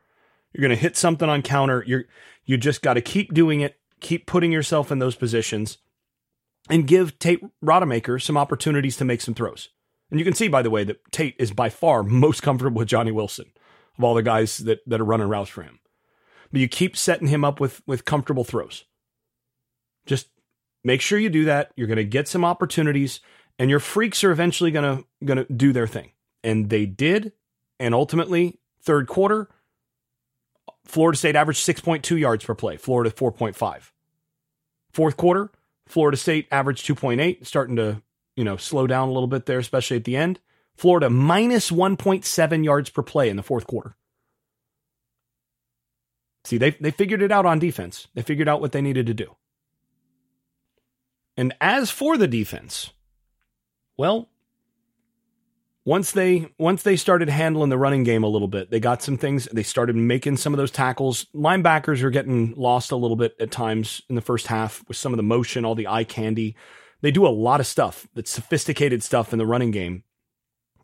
You're 0.52 0.62
going 0.62 0.76
to 0.76 0.80
hit 0.80 0.96
something 0.96 1.28
on 1.28 1.42
counter. 1.42 1.82
You're 1.86 2.04
you 2.44 2.56
just 2.56 2.82
got 2.82 2.94
to 2.94 3.00
keep 3.00 3.34
doing 3.34 3.60
it. 3.60 3.78
Keep 4.00 4.26
putting 4.26 4.52
yourself 4.52 4.92
in 4.92 4.98
those 4.98 5.16
positions 5.16 5.78
and 6.68 6.86
give 6.86 7.18
Tate 7.18 7.42
Rodemaker 7.62 8.22
some 8.22 8.36
opportunities 8.36 8.96
to 8.98 9.04
make 9.04 9.20
some 9.20 9.34
throws. 9.34 9.70
And 10.10 10.20
you 10.20 10.24
can 10.24 10.34
see, 10.34 10.48
by 10.48 10.62
the 10.62 10.70
way, 10.70 10.84
that 10.84 11.00
Tate 11.10 11.36
is 11.38 11.52
by 11.52 11.70
far 11.70 12.02
most 12.02 12.42
comfortable 12.42 12.78
with 12.78 12.88
Johnny 12.88 13.10
Wilson 13.10 13.46
of 13.98 14.04
all 14.04 14.14
the 14.14 14.22
guys 14.22 14.58
that, 14.58 14.80
that 14.86 15.00
are 15.00 15.04
running 15.04 15.28
routes 15.28 15.50
for 15.50 15.62
him. 15.62 15.80
But 16.54 16.60
you 16.60 16.68
keep 16.68 16.96
setting 16.96 17.26
him 17.26 17.44
up 17.44 17.58
with, 17.58 17.82
with 17.84 18.04
comfortable 18.04 18.44
throws. 18.44 18.84
Just 20.06 20.28
make 20.84 21.00
sure 21.00 21.18
you 21.18 21.28
do 21.28 21.46
that. 21.46 21.72
You're 21.74 21.88
going 21.88 21.96
to 21.96 22.04
get 22.04 22.28
some 22.28 22.44
opportunities, 22.44 23.18
and 23.58 23.68
your 23.68 23.80
freaks 23.80 24.22
are 24.22 24.30
eventually 24.30 24.70
going 24.70 24.98
to 24.98 25.04
going 25.24 25.44
to 25.44 25.52
do 25.52 25.72
their 25.72 25.88
thing. 25.88 26.12
And 26.44 26.70
they 26.70 26.86
did. 26.86 27.32
And 27.80 27.92
ultimately, 27.92 28.60
third 28.80 29.08
quarter, 29.08 29.48
Florida 30.84 31.18
State 31.18 31.34
averaged 31.34 31.66
6.2 31.66 32.20
yards 32.20 32.44
per 32.44 32.54
play, 32.54 32.76
Florida 32.76 33.10
4.5. 33.10 33.90
Fourth 34.92 35.16
quarter, 35.16 35.50
Florida 35.88 36.16
State 36.16 36.46
averaged 36.52 36.86
2.8, 36.86 37.44
starting 37.44 37.74
to, 37.74 38.00
you 38.36 38.44
know, 38.44 38.56
slow 38.56 38.86
down 38.86 39.08
a 39.08 39.12
little 39.12 39.26
bit 39.26 39.46
there, 39.46 39.58
especially 39.58 39.96
at 39.96 40.04
the 40.04 40.16
end. 40.16 40.38
Florida 40.76 41.10
minus 41.10 41.72
1.7 41.72 42.64
yards 42.64 42.90
per 42.90 43.02
play 43.02 43.28
in 43.28 43.34
the 43.34 43.42
fourth 43.42 43.66
quarter. 43.66 43.96
See, 46.44 46.58
they, 46.58 46.70
they 46.72 46.90
figured 46.90 47.22
it 47.22 47.32
out 47.32 47.46
on 47.46 47.58
defense. 47.58 48.08
They 48.14 48.22
figured 48.22 48.48
out 48.48 48.60
what 48.60 48.72
they 48.72 48.82
needed 48.82 49.06
to 49.06 49.14
do. 49.14 49.36
And 51.36 51.54
as 51.60 51.90
for 51.90 52.16
the 52.16 52.28
defense, 52.28 52.92
well, 53.96 54.28
once 55.84 56.12
they 56.12 56.48
once 56.58 56.82
they 56.82 56.96
started 56.96 57.28
handling 57.28 57.68
the 57.68 57.78
running 57.78 58.04
game 58.04 58.22
a 58.22 58.28
little 58.28 58.48
bit, 58.48 58.70
they 58.70 58.80
got 58.80 59.02
some 59.02 59.18
things. 59.18 59.46
They 59.52 59.62
started 59.62 59.96
making 59.96 60.36
some 60.36 60.54
of 60.54 60.58
those 60.58 60.70
tackles. 60.70 61.26
Linebackers 61.34 62.02
are 62.02 62.10
getting 62.10 62.54
lost 62.56 62.90
a 62.90 62.96
little 62.96 63.16
bit 63.16 63.34
at 63.40 63.50
times 63.50 64.02
in 64.08 64.14
the 64.14 64.20
first 64.20 64.46
half 64.46 64.82
with 64.88 64.96
some 64.96 65.12
of 65.12 65.16
the 65.16 65.22
motion, 65.22 65.64
all 65.64 65.74
the 65.74 65.88
eye 65.88 66.04
candy. 66.04 66.56
They 67.00 67.10
do 67.10 67.26
a 67.26 67.28
lot 67.28 67.60
of 67.60 67.66
stuff 67.66 68.06
that's 68.14 68.30
sophisticated 68.30 69.02
stuff 69.02 69.32
in 69.32 69.38
the 69.38 69.46
running 69.46 69.72
game, 69.72 70.04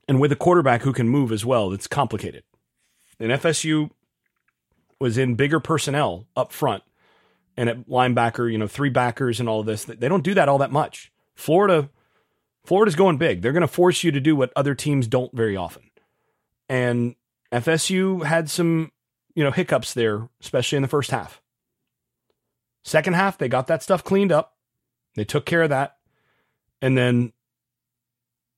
and 0.07 0.21
with 0.21 0.33
a 0.33 0.37
quarterback 0.37 0.83
who 0.83 0.93
can 0.93 1.09
move 1.09 1.33
as 1.33 1.47
well, 1.47 1.73
it's 1.73 1.87
complicated. 1.87 2.45
And 3.19 3.31
FSU 3.31 3.91
was 5.01 5.19
in 5.19 5.35
bigger 5.35 5.59
personnel 5.59 6.27
up 6.37 6.53
front 6.53 6.83
and 7.57 7.69
at 7.69 7.89
linebacker, 7.89 8.51
you 8.51 8.59
know, 8.59 8.69
three 8.69 8.91
backers 8.91 9.41
and 9.41 9.49
all 9.49 9.61
of 9.61 9.67
this. 9.67 9.85
They 9.85 10.09
don't 10.09 10.25
do 10.25 10.35
that 10.35 10.49
all 10.49 10.59
that 10.59 10.71
much. 10.71 11.11
Florida 11.35 11.91
Florida's 12.65 12.95
going 12.95 13.17
big. 13.17 13.43
They're 13.43 13.53
going 13.53 13.63
to 13.63 13.69
force 13.69 14.05
you 14.05 14.13
to 14.13 14.21
do 14.21 14.37
what 14.37 14.53
other 14.55 14.75
teams 14.75 15.07
don't 15.07 15.35
very 15.35 15.57
often. 15.57 15.83
And 16.69 17.17
FSU 17.51 18.25
had 18.25 18.51
some, 18.51 18.93
you 19.35 19.43
know, 19.43 19.51
hiccups 19.51 19.95
there, 19.95 20.29
especially 20.41 20.77
in 20.77 20.83
the 20.83 20.89
first 20.89 21.11
half. 21.11 21.41
Second 22.85 23.15
half, 23.15 23.39
they 23.39 23.49
got 23.49 23.67
that 23.67 23.83
stuff 23.83 24.05
cleaned 24.05 24.31
up. 24.31 24.57
They 25.15 25.25
took 25.25 25.47
care 25.47 25.63
of 25.63 25.71
that. 25.71 25.97
And 26.81 26.97
then 26.97 27.33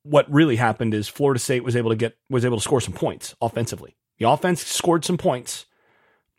what 0.02 0.31
really 0.31 0.57
happened 0.57 0.94
is 0.94 1.09
Florida 1.09 1.40
State 1.40 1.64
was 1.64 1.76
able 1.76 1.90
to 1.90 1.96
get 1.96 2.16
was 2.28 2.44
able 2.44 2.57
to 2.59 2.62
score 2.62 2.81
some 2.81 2.94
points 2.94 3.35
offensively. 3.40 3.96
The 4.18 4.28
offense 4.28 4.64
scored 4.64 5.05
some 5.05 5.18
points. 5.18 5.66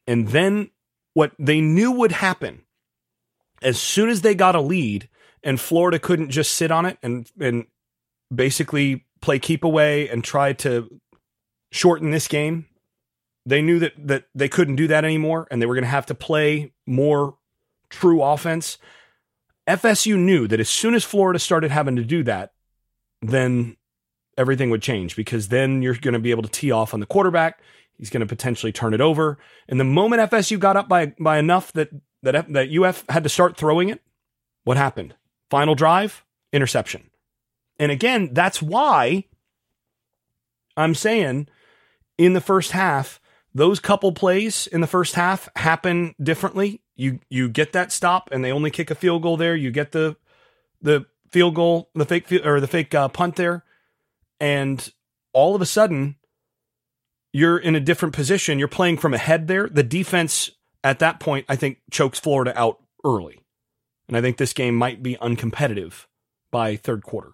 And 0.07 0.29
then 0.29 0.69
what 1.13 1.31
they 1.39 1.61
knew 1.61 1.91
would 1.91 2.11
happen 2.11 2.63
as 3.61 3.79
soon 3.79 4.09
as 4.09 4.21
they 4.21 4.35
got 4.35 4.55
a 4.55 4.61
lead 4.61 5.09
and 5.43 5.59
Florida 5.59 5.99
couldn't 5.99 6.29
just 6.29 6.53
sit 6.53 6.71
on 6.71 6.85
it 6.85 6.97
and 7.01 7.29
and 7.39 7.65
basically 8.33 9.05
play 9.21 9.39
keep 9.39 9.63
away 9.63 10.09
and 10.09 10.23
try 10.23 10.53
to 10.53 10.99
shorten 11.71 12.11
this 12.11 12.27
game. 12.27 12.65
They 13.45 13.61
knew 13.61 13.79
that 13.79 13.93
that 13.97 14.25
they 14.35 14.49
couldn't 14.49 14.75
do 14.75 14.87
that 14.87 15.05
anymore 15.05 15.47
and 15.49 15.61
they 15.61 15.65
were 15.65 15.75
going 15.75 15.83
to 15.83 15.89
have 15.89 16.05
to 16.07 16.15
play 16.15 16.73
more 16.85 17.37
true 17.89 18.21
offense. 18.21 18.77
FSU 19.67 20.17
knew 20.17 20.47
that 20.47 20.59
as 20.59 20.69
soon 20.69 20.93
as 20.93 21.05
Florida 21.05 21.39
started 21.39 21.71
having 21.71 21.95
to 21.95 22.03
do 22.03 22.23
that, 22.23 22.51
then 23.21 23.77
everything 24.37 24.69
would 24.69 24.81
change 24.81 25.15
because 25.15 25.47
then 25.47 25.81
you're 25.81 25.95
going 25.95 26.13
to 26.13 26.19
be 26.19 26.31
able 26.31 26.43
to 26.43 26.49
tee 26.49 26.71
off 26.71 26.93
on 26.93 26.99
the 26.99 27.05
quarterback. 27.05 27.61
He's 27.97 28.10
going 28.10 28.21
to 28.21 28.27
potentially 28.27 28.71
turn 28.71 28.93
it 28.93 29.01
over. 29.01 29.38
And 29.67 29.79
the 29.79 29.86
moment 29.86 30.32
FSU 30.32 30.60
got 30.60 30.77
up 30.77 30.89
by 30.89 31.13
by 31.19 31.38
enough 31.38 31.71
that 31.73 31.89
that 32.23 32.51
that 32.51 32.75
UF 32.75 33.06
had 33.10 33.23
to 33.23 33.29
start 33.29 33.58
throwing 33.58 33.89
it, 33.89 34.01
what 34.63 34.77
happened? 34.77 35.15
Final 35.49 35.75
drive, 35.75 36.23
interception. 36.51 37.10
And 37.79 37.91
again, 37.91 38.29
that's 38.34 38.62
why 38.62 39.25
I'm 40.75 40.95
saying 40.95 41.47
in 42.17 42.34
the 42.34 42.41
first 42.41 42.71
half, 42.71 43.19
those 43.53 43.79
couple 43.79 44.12
plays 44.12 44.67
in 44.67 44.82
the 44.82 44.88
first 44.88 45.15
half 45.15 45.49
happen 45.56 46.15
differently. 46.21 46.82
You 46.95 47.19
you 47.29 47.49
get 47.49 47.73
that 47.73 47.91
stop 47.91 48.29
and 48.32 48.43
they 48.43 48.51
only 48.51 48.71
kick 48.71 48.89
a 48.91 48.95
field 48.95 49.21
goal 49.21 49.38
there. 49.38 49.56
You 49.56 49.71
get 49.71 49.91
the 49.91 50.15
the 50.82 51.06
field 51.32 51.56
goal, 51.56 51.89
the 51.93 52.06
fake 52.06 52.32
or 52.32 52.60
the 52.60 52.67
fake 52.67 52.93
uh, 52.93 53.08
punt 53.10 53.36
there, 53.36 53.63
and 54.39 54.91
all 55.34 55.56
of 55.56 55.62
a 55.62 55.65
sudden 55.65 56.15
you're 57.33 57.57
in 57.57 57.75
a 57.75 57.79
different 57.79 58.13
position. 58.13 58.59
You're 58.59 58.67
playing 58.67 58.97
from 58.97 59.13
ahead 59.13 59.47
there. 59.47 59.67
The 59.67 59.83
defense 59.83 60.51
at 60.83 60.99
that 60.99 61.19
point, 61.19 61.45
I 61.49 61.55
think, 61.55 61.79
chokes 61.91 62.19
Florida 62.19 62.57
out 62.57 62.81
early. 63.03 63.39
And 64.07 64.15
I 64.15 64.21
think 64.21 64.37
this 64.37 64.53
game 64.53 64.75
might 64.75 65.01
be 65.01 65.15
uncompetitive 65.15 66.05
by 66.51 66.75
third 66.75 67.03
quarter. 67.03 67.31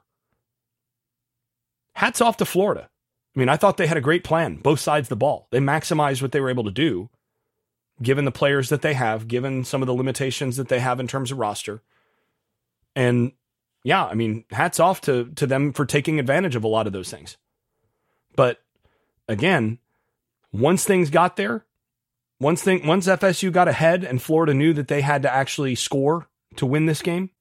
Hats 1.93 2.21
off 2.21 2.37
to 2.37 2.45
Florida. 2.45 2.89
I 3.35 3.39
mean, 3.39 3.49
I 3.49 3.57
thought 3.57 3.77
they 3.77 3.87
had 3.87 3.97
a 3.97 4.01
great 4.01 4.23
plan, 4.23 4.55
both 4.55 4.79
sides 4.79 5.05
of 5.05 5.09
the 5.09 5.15
ball. 5.17 5.47
They 5.51 5.59
maximized 5.59 6.21
what 6.21 6.31
they 6.31 6.39
were 6.39 6.49
able 6.49 6.63
to 6.63 6.71
do, 6.71 7.09
given 8.01 8.25
the 8.25 8.31
players 8.31 8.69
that 8.69 8.81
they 8.81 8.93
have, 8.93 9.27
given 9.27 9.65
some 9.65 9.81
of 9.81 9.87
the 9.87 9.93
limitations 9.93 10.55
that 10.57 10.69
they 10.69 10.79
have 10.79 10.99
in 10.99 11.07
terms 11.07 11.31
of 11.31 11.37
roster. 11.37 11.81
And 12.95 13.33
yeah, 13.83 14.05
I 14.05 14.13
mean, 14.13 14.45
hats 14.51 14.79
off 14.79 15.01
to 15.01 15.31
to 15.35 15.45
them 15.45 15.73
for 15.73 15.85
taking 15.85 16.19
advantage 16.19 16.55
of 16.55 16.63
a 16.63 16.67
lot 16.67 16.87
of 16.87 16.93
those 16.93 17.11
things. 17.11 17.37
But 18.35 18.59
again, 19.27 19.79
once 20.51 20.83
things 20.83 21.09
got 21.09 21.35
there, 21.35 21.65
once 22.39 22.63
thing 22.63 22.85
once 22.87 23.07
FSU 23.07 23.51
got 23.51 23.67
ahead 23.67 24.03
and 24.03 24.21
Florida 24.21 24.53
knew 24.53 24.73
that 24.73 24.87
they 24.87 25.01
had 25.01 25.21
to 25.23 25.33
actually 25.33 25.75
score 25.75 26.29
to 26.55 26.65
win 26.65 26.85
this 26.85 27.01
game, 27.01 27.31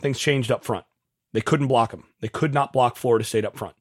things 0.00 0.18
changed 0.18 0.50
up 0.50 0.64
front. 0.64 0.84
They 1.32 1.40
couldn't 1.40 1.68
block 1.68 1.90
them. 1.90 2.04
They 2.20 2.28
could 2.28 2.54
not 2.54 2.72
block 2.72 2.96
Florida 2.96 3.24
State 3.24 3.44
up 3.44 3.56
front. 3.56 3.76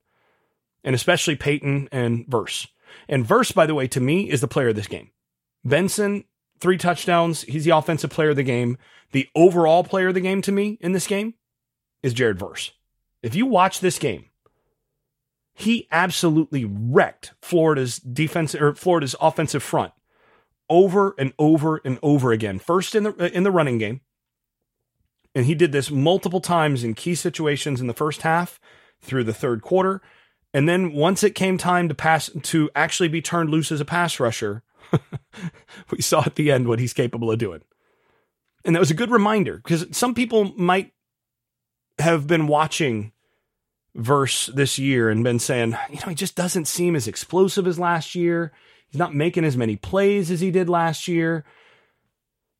And 0.83 0.95
especially 0.95 1.35
Payton 1.35 1.89
and 1.91 2.25
Verse. 2.27 2.67
And 3.07 3.25
Verse, 3.25 3.51
by 3.51 3.65
the 3.65 3.75
way, 3.75 3.87
to 3.87 3.99
me, 3.99 4.29
is 4.29 4.41
the 4.41 4.47
player 4.47 4.69
of 4.69 4.75
this 4.75 4.87
game. 4.87 5.11
Benson, 5.63 6.25
three 6.59 6.77
touchdowns. 6.77 7.41
He's 7.43 7.65
the 7.65 7.75
offensive 7.75 8.09
player 8.09 8.31
of 8.31 8.35
the 8.35 8.43
game. 8.43 8.77
The 9.11 9.27
overall 9.35 9.83
player 9.83 10.09
of 10.09 10.13
the 10.13 10.21
game 10.21 10.41
to 10.43 10.51
me 10.51 10.77
in 10.81 10.91
this 10.91 11.07
game 11.07 11.35
is 12.03 12.13
Jared 12.13 12.39
Verse. 12.39 12.71
If 13.23 13.35
you 13.35 13.45
watch 13.45 13.79
this 13.79 13.97
game, 13.97 14.25
he 15.57 15.87
absolutely 15.89 16.65
wrecked 16.65 17.33
Florida's 17.41 17.97
defense 17.97 18.53
or 18.53 18.75
Florida's 18.75 19.15
offensive 19.21 19.63
front 19.63 19.93
over 20.69 21.15
and 21.17 21.33
over 21.39 21.81
and 21.85 21.97
over 22.03 22.33
again. 22.33 22.59
First 22.59 22.93
in 22.93 23.03
the 23.03 23.35
in 23.35 23.43
the 23.43 23.51
running 23.51 23.77
game, 23.77 24.01
and 25.33 25.45
he 25.45 25.55
did 25.55 25.71
this 25.71 25.89
multiple 25.89 26.41
times 26.41 26.83
in 26.83 26.93
key 26.93 27.15
situations 27.15 27.79
in 27.79 27.87
the 27.87 27.93
first 27.93 28.23
half 28.23 28.59
through 29.01 29.23
the 29.23 29.33
third 29.33 29.61
quarter. 29.61 30.01
And 30.53 30.67
then 30.67 30.91
once 30.93 31.23
it 31.23 31.35
came 31.35 31.57
time 31.57 31.87
to 31.87 31.95
pass 31.95 32.29
to 32.43 32.69
actually 32.75 33.09
be 33.09 33.21
turned 33.21 33.49
loose 33.49 33.71
as 33.71 33.79
a 33.79 33.85
pass 33.85 34.19
rusher, 34.19 34.61
we 35.91 36.01
saw 36.01 36.23
at 36.25 36.35
the 36.35 36.51
end 36.51 36.67
what 36.67 36.79
he's 36.79 36.93
capable 36.93 37.31
of 37.31 37.39
doing. 37.39 37.61
And 38.65 38.75
that 38.75 38.79
was 38.79 38.91
a 38.91 38.95
good 38.95 39.11
reminder 39.11 39.57
because 39.57 39.85
some 39.95 40.13
people 40.13 40.53
might 40.57 40.91
have 41.99 42.27
been 42.27 42.47
watching 42.47 43.13
verse 43.95 44.47
this 44.47 44.77
year 44.77 45.09
and 45.09 45.23
been 45.23 45.39
saying, 45.39 45.75
you 45.89 45.95
know, 46.01 46.09
he 46.09 46.15
just 46.15 46.35
doesn't 46.35 46.67
seem 46.67 46.95
as 46.95 47.07
explosive 47.07 47.65
as 47.65 47.79
last 47.79 48.13
year. 48.13 48.51
He's 48.89 48.99
not 48.99 49.15
making 49.15 49.45
as 49.45 49.57
many 49.57 49.77
plays 49.77 50.29
as 50.29 50.41
he 50.41 50.51
did 50.51 50.69
last 50.69 51.07
year. 51.07 51.45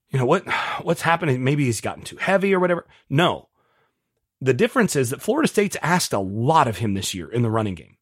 You 0.10 0.20
know 0.20 0.26
what 0.26 0.48
what's 0.82 1.02
happening? 1.02 1.44
Maybe 1.44 1.66
he's 1.66 1.82
gotten 1.82 2.04
too 2.04 2.18
heavy 2.18 2.54
or 2.54 2.60
whatever. 2.60 2.88
No. 3.10 3.50
The 4.42 4.54
difference 4.54 4.96
is 4.96 5.10
that 5.10 5.22
florida 5.22 5.48
state's 5.48 5.78
asked 5.82 6.14
a 6.14 6.20
lot 6.20 6.68
of 6.68 6.78
him 6.78 6.94
this 6.94 7.14
year 7.14 7.30
in 7.30 7.42
the 7.42 7.50
running 7.50 7.76
game. 7.76 7.98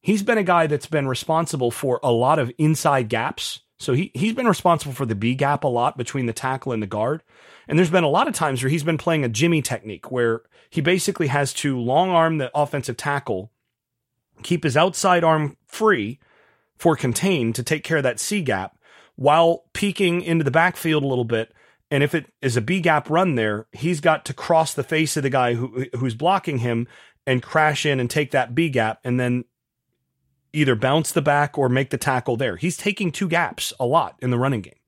He's 0.00 0.22
been 0.22 0.38
a 0.38 0.42
guy 0.42 0.66
that's 0.66 0.86
been 0.86 1.06
responsible 1.06 1.70
for 1.70 2.00
a 2.02 2.10
lot 2.10 2.38
of 2.38 2.50
inside 2.56 3.08
gaps. 3.08 3.60
So 3.78 3.92
he, 3.92 4.10
he's 4.14 4.34
been 4.34 4.48
responsible 4.48 4.94
for 4.94 5.06
the 5.06 5.14
b 5.14 5.34
gap 5.34 5.64
a 5.64 5.68
lot 5.68 5.98
between 5.98 6.26
the 6.26 6.32
tackle 6.32 6.72
and 6.72 6.82
the 6.82 6.86
guard 6.86 7.22
and 7.70 7.78
there's 7.78 7.90
been 7.90 8.04
a 8.04 8.08
lot 8.08 8.28
of 8.28 8.34
times 8.34 8.62
where 8.62 8.70
he's 8.70 8.84
been 8.84 8.98
playing 8.98 9.24
a 9.24 9.28
jimmy 9.28 9.62
technique 9.62 10.10
where 10.10 10.42
he 10.68 10.80
basically 10.80 11.28
has 11.28 11.52
to 11.54 11.78
long 11.78 12.10
arm 12.10 12.38
the 12.38 12.50
offensive 12.54 12.96
tackle 12.96 13.50
keep 14.42 14.64
his 14.64 14.76
outside 14.76 15.24
arm 15.24 15.56
free 15.66 16.18
for 16.76 16.96
contain 16.96 17.52
to 17.52 17.62
take 17.62 17.84
care 17.84 17.98
of 17.98 18.02
that 18.02 18.20
c 18.20 18.42
gap 18.42 18.76
while 19.20 19.64
peeking 19.74 20.22
into 20.22 20.42
the 20.42 20.50
backfield 20.50 21.04
a 21.04 21.06
little 21.06 21.26
bit. 21.26 21.52
And 21.90 22.02
if 22.02 22.14
it 22.14 22.32
is 22.40 22.56
a 22.56 22.62
B 22.62 22.80
gap 22.80 23.10
run 23.10 23.34
there, 23.34 23.66
he's 23.70 24.00
got 24.00 24.24
to 24.24 24.32
cross 24.32 24.72
the 24.72 24.82
face 24.82 25.14
of 25.18 25.22
the 25.22 25.28
guy 25.28 25.52
who 25.54 25.84
who's 25.98 26.14
blocking 26.14 26.58
him 26.58 26.88
and 27.26 27.42
crash 27.42 27.84
in 27.84 28.00
and 28.00 28.08
take 28.08 28.30
that 28.30 28.54
B 28.54 28.70
gap 28.70 28.98
and 29.04 29.20
then 29.20 29.44
either 30.54 30.74
bounce 30.74 31.12
the 31.12 31.20
back 31.20 31.58
or 31.58 31.68
make 31.68 31.90
the 31.90 31.98
tackle 31.98 32.38
there. 32.38 32.56
He's 32.56 32.78
taking 32.78 33.12
two 33.12 33.28
gaps 33.28 33.74
a 33.78 33.84
lot 33.84 34.16
in 34.20 34.30
the 34.30 34.38
running 34.38 34.62
game. 34.62 34.79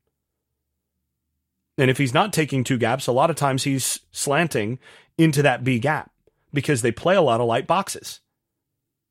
And 1.82 1.90
if 1.90 1.98
he's 1.98 2.14
not 2.14 2.32
taking 2.32 2.62
two 2.62 2.78
gaps, 2.78 3.08
a 3.08 3.12
lot 3.12 3.28
of 3.28 3.34
times 3.34 3.64
he's 3.64 3.98
slanting 4.12 4.78
into 5.18 5.42
that 5.42 5.64
B 5.64 5.80
gap 5.80 6.12
because 6.54 6.80
they 6.80 6.92
play 6.92 7.16
a 7.16 7.20
lot 7.20 7.40
of 7.40 7.48
light 7.48 7.66
boxes. 7.66 8.20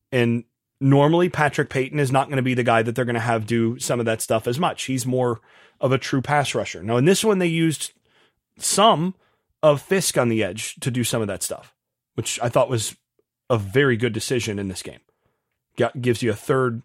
And 0.10 0.46
normally 0.80 1.28
Patrick 1.28 1.70
Payton 1.70 2.00
is 2.00 2.14
not 2.14 2.28
going 2.28 2.38
to 2.38 2.42
be 2.42 2.54
the 2.54 2.64
guy 2.64 2.82
that 2.82 2.96
they're 2.96 3.04
going 3.04 3.16
to 3.16 3.20
have 3.20 3.46
do 3.46 3.78
some 3.78 4.00
of 4.00 4.06
that 4.06 4.22
stuff 4.22 4.48
as 4.48 4.58
much. 4.58 4.84
He's 4.84 5.06
more 5.06 5.42
of 5.82 5.92
a 5.92 5.98
true 5.98 6.22
pass 6.22 6.56
rusher. 6.56 6.82
Now, 6.82 6.96
in 6.96 7.04
this 7.04 7.26
one, 7.26 7.40
they 7.40 7.48
used 7.48 7.92
some 8.58 9.16
of 9.62 9.82
Fiske 9.82 10.18
on 10.18 10.30
the 10.30 10.42
edge 10.42 10.76
to 10.76 10.90
do 10.90 11.04
some 11.04 11.22
of 11.22 11.28
that 11.28 11.44
stuff, 11.44 11.76
which 12.14 12.40
I 12.42 12.48
thought 12.48 12.70
was 12.70 12.96
a 13.50 13.58
very 13.58 13.98
good 13.98 14.14
decision 14.14 14.58
in 14.58 14.70
this 14.70 14.82
game. 14.82 15.02
Gives 16.00 16.24
you 16.24 16.32
a 16.32 16.36
third 16.36 16.84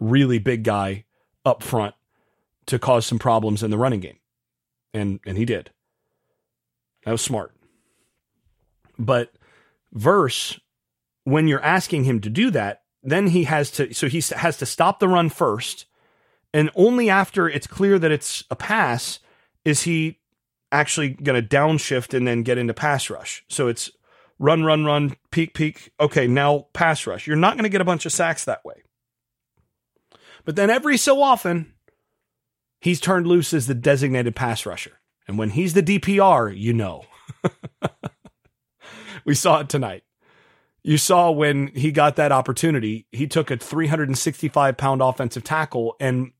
really 0.00 0.38
big 0.38 0.64
guy 0.64 1.04
up 1.44 1.62
front 1.62 1.94
to 2.64 2.78
cause 2.78 3.04
some 3.04 3.18
problems 3.18 3.62
in 3.62 3.70
the 3.70 3.76
running 3.76 4.00
game. 4.00 4.16
And 4.94 5.20
and 5.26 5.38
he 5.38 5.44
did. 5.44 5.70
That 7.04 7.12
was 7.12 7.22
smart. 7.22 7.54
But 8.98 9.32
Verse, 9.92 10.58
when 11.24 11.48
you're 11.48 11.62
asking 11.62 12.04
him 12.04 12.20
to 12.20 12.30
do 12.30 12.50
that, 12.50 12.82
then 13.02 13.28
he 13.28 13.44
has 13.44 13.70
to 13.72 13.92
so 13.92 14.08
he 14.08 14.22
has 14.36 14.56
to 14.58 14.66
stop 14.66 15.00
the 15.00 15.08
run 15.08 15.28
first 15.28 15.86
and 16.54 16.70
only 16.74 17.10
after 17.10 17.48
it's 17.48 17.66
clear 17.66 17.98
that 17.98 18.12
it's 18.12 18.44
a 18.50 18.56
pass 18.56 19.18
is 19.64 19.82
he 19.82 20.20
actually 20.70 21.10
going 21.10 21.40
to 21.40 21.46
downshift 21.46 22.14
and 22.14 22.28
then 22.28 22.42
get 22.42 22.58
into 22.58 22.72
pass 22.72 23.10
rush 23.10 23.44
so 23.48 23.66
it's 23.66 23.90
run, 24.38 24.64
run, 24.64 24.84
run, 24.84 25.16
peak, 25.30 25.54
peak. 25.54 25.92
Okay, 26.00 26.26
now 26.26 26.66
pass 26.72 27.06
rush. 27.06 27.26
You're 27.26 27.36
not 27.36 27.54
going 27.54 27.64
to 27.64 27.70
get 27.70 27.80
a 27.80 27.86
bunch 27.86 28.04
of 28.04 28.12
sacks 28.12 28.44
that 28.44 28.64
way. 28.64 28.82
But 30.44 30.56
then 30.56 30.68
every 30.68 30.96
so 30.96 31.22
often, 31.22 31.72
he's 32.82 33.00
turned 33.00 33.26
loose 33.26 33.54
as 33.54 33.66
the 33.66 33.74
designated 33.74 34.34
pass 34.34 34.66
rusher. 34.66 35.00
And 35.28 35.38
when 35.38 35.50
he's 35.50 35.74
the 35.74 35.82
DPR, 35.82 36.54
you 36.56 36.72
know. 36.72 37.04
we 39.24 39.34
saw 39.34 39.60
it 39.60 39.68
tonight. 39.68 40.02
You 40.82 40.98
saw 40.98 41.30
when 41.30 41.68
he 41.68 41.92
got 41.92 42.16
that 42.16 42.32
opportunity, 42.32 43.06
he 43.12 43.28
took 43.28 43.50
a 43.50 43.56
365 43.56 44.76
pound 44.76 45.00
offensive 45.00 45.44
tackle 45.44 45.94
and 46.00 46.32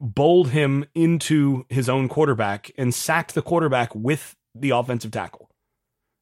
bowled 0.00 0.48
him 0.48 0.86
into 0.94 1.66
his 1.68 1.88
own 1.90 2.08
quarterback 2.08 2.72
and 2.78 2.94
sacked 2.94 3.34
the 3.34 3.42
quarterback 3.42 3.94
with 3.94 4.34
the 4.54 4.70
offensive 4.70 5.10
tackle. 5.10 5.50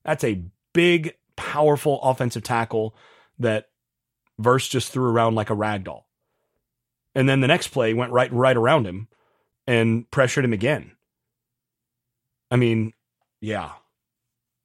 That's 0.04 0.24
a 0.24 0.42
big, 0.74 1.14
powerful 1.36 2.02
offensive 2.02 2.42
tackle 2.42 2.96
that 3.38 3.68
Verse 4.40 4.66
just 4.66 4.90
threw 4.90 5.04
around 5.04 5.34
like 5.34 5.50
a 5.50 5.54
rag 5.54 5.84
doll. 5.84 6.08
And 7.14 7.28
then 7.28 7.40
the 7.40 7.46
next 7.46 7.68
play 7.68 7.92
went 7.92 8.10
right 8.10 8.32
right 8.32 8.56
around 8.56 8.86
him 8.86 9.08
and 9.70 10.10
pressured 10.10 10.44
him 10.44 10.52
again. 10.52 10.90
I 12.50 12.56
mean, 12.56 12.92
yeah. 13.40 13.70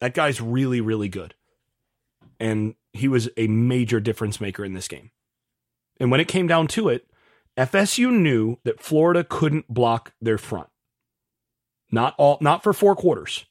That 0.01 0.15
guy's 0.15 0.41
really, 0.41 0.81
really 0.81 1.09
good. 1.09 1.35
And 2.39 2.73
he 2.91 3.07
was 3.07 3.29
a 3.37 3.45
major 3.45 3.99
difference 3.99 4.41
maker 4.41 4.65
in 4.65 4.73
this 4.73 4.87
game. 4.87 5.11
And 5.99 6.09
when 6.09 6.19
it 6.19 6.27
came 6.27 6.47
down 6.47 6.65
to 6.69 6.89
it, 6.89 7.05
FSU 7.55 8.11
knew 8.11 8.57
that 8.63 8.81
Florida 8.81 9.23
couldn't 9.23 9.71
block 9.71 10.13
their 10.19 10.39
front. 10.39 10.69
Not 11.91 12.15
all 12.17 12.39
not 12.41 12.63
for 12.63 12.73
four 12.73 12.95
quarters. 12.95 13.45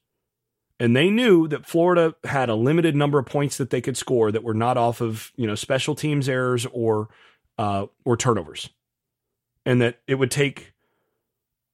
And 0.80 0.96
they 0.96 1.08
knew 1.08 1.46
that 1.46 1.66
Florida 1.66 2.16
had 2.24 2.48
a 2.48 2.56
limited 2.56 2.96
number 2.96 3.20
of 3.20 3.26
points 3.26 3.58
that 3.58 3.70
they 3.70 3.80
could 3.80 3.96
score 3.96 4.32
that 4.32 4.42
were 4.42 4.54
not 4.54 4.76
off 4.76 5.00
of, 5.00 5.30
you 5.36 5.46
know, 5.46 5.54
special 5.54 5.94
teams 5.94 6.28
errors 6.28 6.66
or 6.72 7.10
uh, 7.58 7.86
or 8.04 8.16
turnovers. 8.16 8.70
And 9.64 9.80
that 9.80 10.00
it 10.08 10.16
would 10.16 10.32
take 10.32 10.73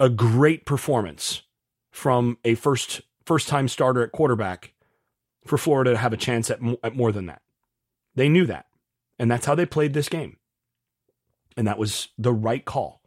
a 0.00 0.08
great 0.08 0.64
performance 0.64 1.42
from 1.92 2.38
a 2.44 2.56
first 2.56 3.02
first 3.24 3.46
time 3.46 3.68
starter 3.68 4.02
at 4.02 4.10
quarterback 4.10 4.72
for 5.46 5.58
Florida 5.58 5.92
to 5.92 5.98
have 5.98 6.12
a 6.12 6.16
chance 6.16 6.50
at, 6.50 6.58
at 6.82 6.96
more 6.96 7.12
than 7.12 7.26
that. 7.26 7.42
They 8.16 8.28
knew 8.28 8.46
that. 8.46 8.66
And 9.18 9.30
that's 9.30 9.46
how 9.46 9.54
they 9.54 9.66
played 9.66 9.92
this 9.92 10.08
game. 10.08 10.38
And 11.56 11.66
that 11.66 11.78
was 11.78 12.08
the 12.18 12.32
right 12.32 12.64
call. 12.64 13.02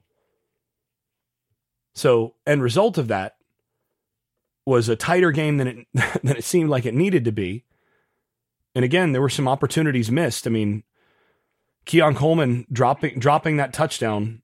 So, 1.95 2.35
end 2.45 2.61
result 2.61 2.97
of 2.97 3.07
that 3.07 3.35
was 4.65 4.87
a 4.87 4.95
tighter 4.95 5.31
game 5.31 5.57
than 5.57 5.67
it 5.67 5.87
than 6.23 6.37
it 6.37 6.43
seemed 6.43 6.69
like 6.69 6.85
it 6.85 6.93
needed 6.93 7.25
to 7.25 7.31
be. 7.31 7.65
And 8.75 8.85
again, 8.85 9.11
there 9.11 9.21
were 9.21 9.29
some 9.29 9.47
opportunities 9.47 10.11
missed. 10.11 10.47
I 10.47 10.49
mean, 10.49 10.83
Keon 11.85 12.15
Coleman 12.15 12.65
dropping 12.71 13.19
dropping 13.19 13.57
that 13.57 13.73
touchdown. 13.73 14.42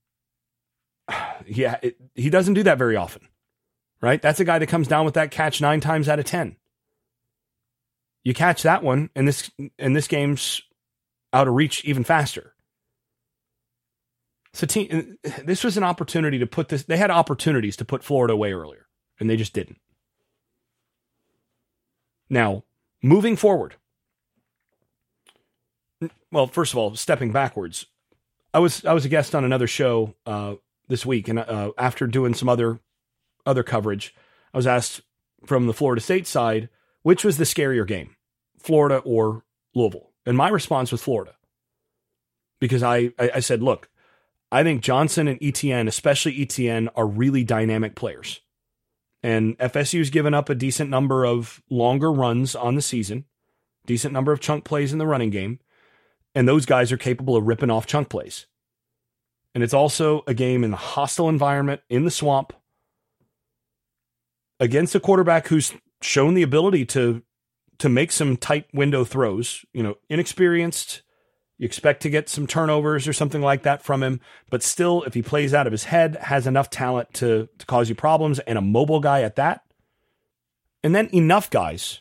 Yeah, 1.52 1.78
it, 1.82 1.98
he 2.14 2.30
doesn't 2.30 2.54
do 2.54 2.62
that 2.62 2.78
very 2.78 2.96
often, 2.96 3.28
right? 4.02 4.22
That's 4.22 4.40
a 4.40 4.46
guy 4.46 4.60
that 4.60 4.68
comes 4.68 4.88
down 4.88 5.04
with 5.04 5.16
that 5.16 5.32
catch 5.32 5.62
nine 5.62 5.80
times 5.80 6.08
out 6.08 6.20
of 6.20 6.26
ten. 6.26 6.58
You 8.24 8.36
catch 8.36 8.62
that 8.62 8.84
one, 8.84 9.10
and 9.16 9.28
this 9.28 9.50
and 9.80 9.96
this 9.96 10.08
game's 10.08 10.62
out 11.34 11.48
of 11.48 11.56
reach 11.56 11.84
even 11.86 12.04
faster. 12.04 12.54
So, 14.54 14.68
team, 14.68 15.18
this 15.44 15.64
was 15.64 15.78
an 15.78 15.84
opportunity 15.84 16.38
to 16.38 16.46
put 16.46 16.70
this. 16.70 16.84
They 16.84 16.98
had 16.98 17.10
opportunities 17.10 17.78
to 17.78 17.86
put 17.86 18.04
Florida 18.04 18.34
away 18.34 18.54
earlier, 18.54 18.88
and 19.20 19.28
they 19.28 19.38
just 19.38 19.54
didn't. 19.54 19.80
Now, 22.30 22.64
moving 23.02 23.36
forward, 23.36 23.76
well, 26.32 26.48
first 26.48 26.74
of 26.74 26.78
all, 26.78 26.96
stepping 26.96 27.32
backwards, 27.32 27.88
I 28.54 28.60
was 28.60 28.86
I 28.86 28.94
was 28.94 29.06
a 29.06 29.10
guest 29.10 29.36
on 29.36 29.44
another 29.44 29.68
show 29.68 30.16
uh, 30.26 30.56
this 30.90 31.06
week, 31.06 31.30
and 31.30 31.40
uh, 31.40 31.72
after 31.78 32.06
doing 32.08 32.34
some 32.34 32.50
other 32.50 32.80
other 33.46 33.64
coverage, 33.64 34.14
I 34.54 34.58
was 34.58 34.68
asked 34.68 35.02
from 35.46 35.68
the 35.68 35.74
Florida 35.74 36.02
State 36.02 36.28
side 36.28 36.70
which 37.02 37.24
was 37.24 37.38
the 37.38 37.46
scarier 37.46 37.88
game, 37.88 38.16
Florida 38.58 38.98
or 39.06 39.44
Louisville, 39.74 40.12
and 40.26 40.36
my 40.36 40.50
response 40.50 40.92
was 40.92 41.02
Florida, 41.02 41.36
because 42.60 42.84
I 42.84 43.14
I, 43.18 43.32
I 43.36 43.40
said, 43.40 43.64
look, 43.64 43.90
I 44.52 44.64
think 44.64 44.82
Johnson 44.82 45.28
and 45.28 45.42
Etienne, 45.42 45.88
especially 45.88 46.42
Etienne, 46.42 46.90
are 46.96 47.08
really 47.08 47.44
dynamic 47.44 47.96
players. 47.96 48.42
And 49.22 49.58
FSU's 49.58 50.10
given 50.10 50.34
up 50.34 50.50
a 50.50 50.56
decent 50.56 50.90
number 50.90 51.26
of 51.26 51.62
longer 51.70 52.12
runs 52.12 52.56
on 52.56 52.76
the 52.76 52.82
season, 52.82 53.26
decent 53.86 54.14
number 54.14 54.32
of 54.32 54.40
chunk 54.40 54.64
plays 54.64 54.94
in 54.94 54.98
the 54.98 55.08
running 55.08 55.30
game, 55.30 55.60
and 56.34 56.48
those 56.48 56.66
guys 56.66 56.92
are 56.92 56.98
capable 56.98 57.36
of 57.36 57.46
ripping 57.46 57.70
off 57.70 57.86
chunk 57.86 58.10
plays. 58.10 58.48
And 59.56 59.64
it's 59.64 59.74
also 59.74 60.24
a 60.28 60.34
game 60.34 60.64
in 60.64 60.72
the 60.72 60.78
hostile 60.78 61.30
environment 61.30 61.82
in 61.90 62.06
the 62.06 62.12
swamp 62.12 62.54
against 64.60 64.96
a 64.96 65.00
quarterback 65.00 65.48
who's 65.48 65.74
shown 66.02 66.34
the 66.34 66.44
ability 66.44 66.86
to 66.86 67.24
to 67.80 67.90
make 67.90 68.12
some 68.12 68.36
tight 68.36 68.66
window 68.74 69.06
throws, 69.06 69.66
you 69.74 69.82
know, 69.82 69.96
inexperienced, 70.10 71.02
you 71.60 71.66
expect 71.66 72.02
to 72.02 72.10
get 72.10 72.30
some 72.30 72.48
turnovers 72.48 73.06
or 73.06 73.14
something 73.14 73.42
like 73.42 73.64
that 73.64 73.84
from 73.84 74.02
him, 74.02 74.22
but 74.50 74.64
still, 74.64 75.04
if 75.04 75.14
he 75.14 75.22
plays 75.22 75.54
out 75.54 75.68
of 75.68 75.72
his 75.72 75.84
head, 75.84 76.16
has 76.16 76.48
enough 76.48 76.70
talent 76.70 77.14
to, 77.16 77.50
to 77.58 77.66
cause 77.66 77.90
you 77.90 77.96
problems 77.96 78.40
and 78.40 78.58
a 78.58 78.62
mobile 78.62 79.02
guy 79.02 79.24
at 79.24 79.36
that. 79.36 79.62
And 80.84 80.96
then 80.96 81.10
enough 81.14 81.50
guys 81.50 82.00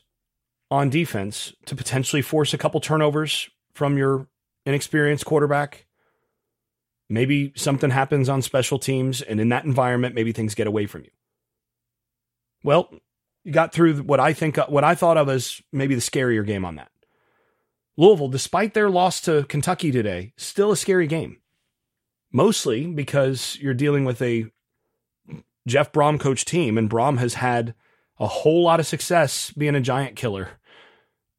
on 0.70 0.90
defense 0.90 1.52
to 1.66 1.74
potentially 1.74 2.22
force 2.22 2.54
a 2.54 2.58
couple 2.58 2.80
turnovers 2.80 3.50
from 3.74 3.98
your 3.98 4.28
inexperienced 4.64 5.24
quarterback. 5.24 5.86
Maybe 7.08 7.52
something 7.56 7.90
happens 7.90 8.28
on 8.28 8.42
special 8.42 8.78
teams, 8.78 9.22
and 9.22 9.40
in 9.40 9.48
that 9.48 9.64
environment, 9.64 10.14
maybe 10.14 10.32
things 10.32 10.54
get 10.54 10.66
away 10.66 10.86
from 10.86 11.04
you. 11.04 11.10
Well, 12.62 12.90
you 13.44 13.52
got 13.52 13.72
through 13.72 14.02
what 14.02 14.20
I 14.20 14.32
think, 14.34 14.56
what 14.68 14.84
I 14.84 14.94
thought 14.94 15.16
of 15.16 15.28
as 15.28 15.62
maybe 15.72 15.94
the 15.94 16.00
scarier 16.00 16.44
game 16.44 16.64
on 16.64 16.76
that. 16.76 16.90
Louisville, 17.96 18.28
despite 18.28 18.74
their 18.74 18.90
loss 18.90 19.20
to 19.22 19.44
Kentucky 19.44 19.90
today, 19.90 20.32
still 20.36 20.70
a 20.70 20.76
scary 20.76 21.06
game. 21.06 21.38
Mostly 22.30 22.86
because 22.86 23.56
you're 23.60 23.74
dealing 23.74 24.04
with 24.04 24.20
a 24.20 24.46
Jeff 25.66 25.92
Brohm 25.92 26.20
coach 26.20 26.44
team, 26.44 26.76
and 26.76 26.90
Brohm 26.90 27.18
has 27.18 27.34
had 27.34 27.74
a 28.20 28.26
whole 28.26 28.64
lot 28.64 28.80
of 28.80 28.86
success 28.86 29.50
being 29.50 29.74
a 29.74 29.80
giant 29.80 30.16
killer 30.16 30.50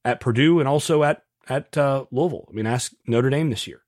at 0.03 0.19
Purdue 0.19 0.59
and 0.59 0.67
also 0.67 1.03
at 1.03 1.23
at 1.47 1.77
uh, 1.77 2.05
Louisville. 2.11 2.47
I 2.49 2.53
mean, 2.53 2.67
ask 2.67 2.91
Notre 3.07 3.29
Dame 3.29 3.49
this 3.49 3.67
year. 3.67 3.81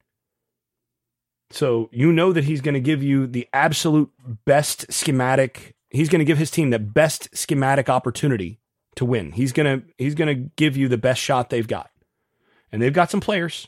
So 1.52 1.90
you 1.92 2.12
know 2.12 2.34
that 2.34 2.46
he's 2.46 2.62
going 2.62 2.74
to 2.74 2.80
give 2.80 3.04
you 3.04 3.28
the 3.28 3.48
absolute 3.54 4.10
best 4.46 4.92
schematic. 4.92 5.76
He's 5.90 6.10
going 6.10 6.20
to 6.20 6.26
give 6.26 6.38
his 6.38 6.50
team 6.50 6.70
the 6.70 6.80
best 6.80 7.30
schematic 7.38 7.90
opportunity 7.90 8.60
to 8.96 9.06
win. 9.06 9.34
He's 9.34 9.52
going 9.52 9.82
to 9.82 9.86
he's 9.98 10.16
going 10.16 10.28
to 10.28 10.50
give 10.56 10.78
you 10.78 10.88
the 10.88 10.98
best 10.98 11.22
shot 11.22 11.50
they've 11.50 11.68
got 11.68 11.92
and 12.72 12.82
they've 12.82 12.94
got 12.94 13.12
some 13.12 13.22
players. 13.22 13.68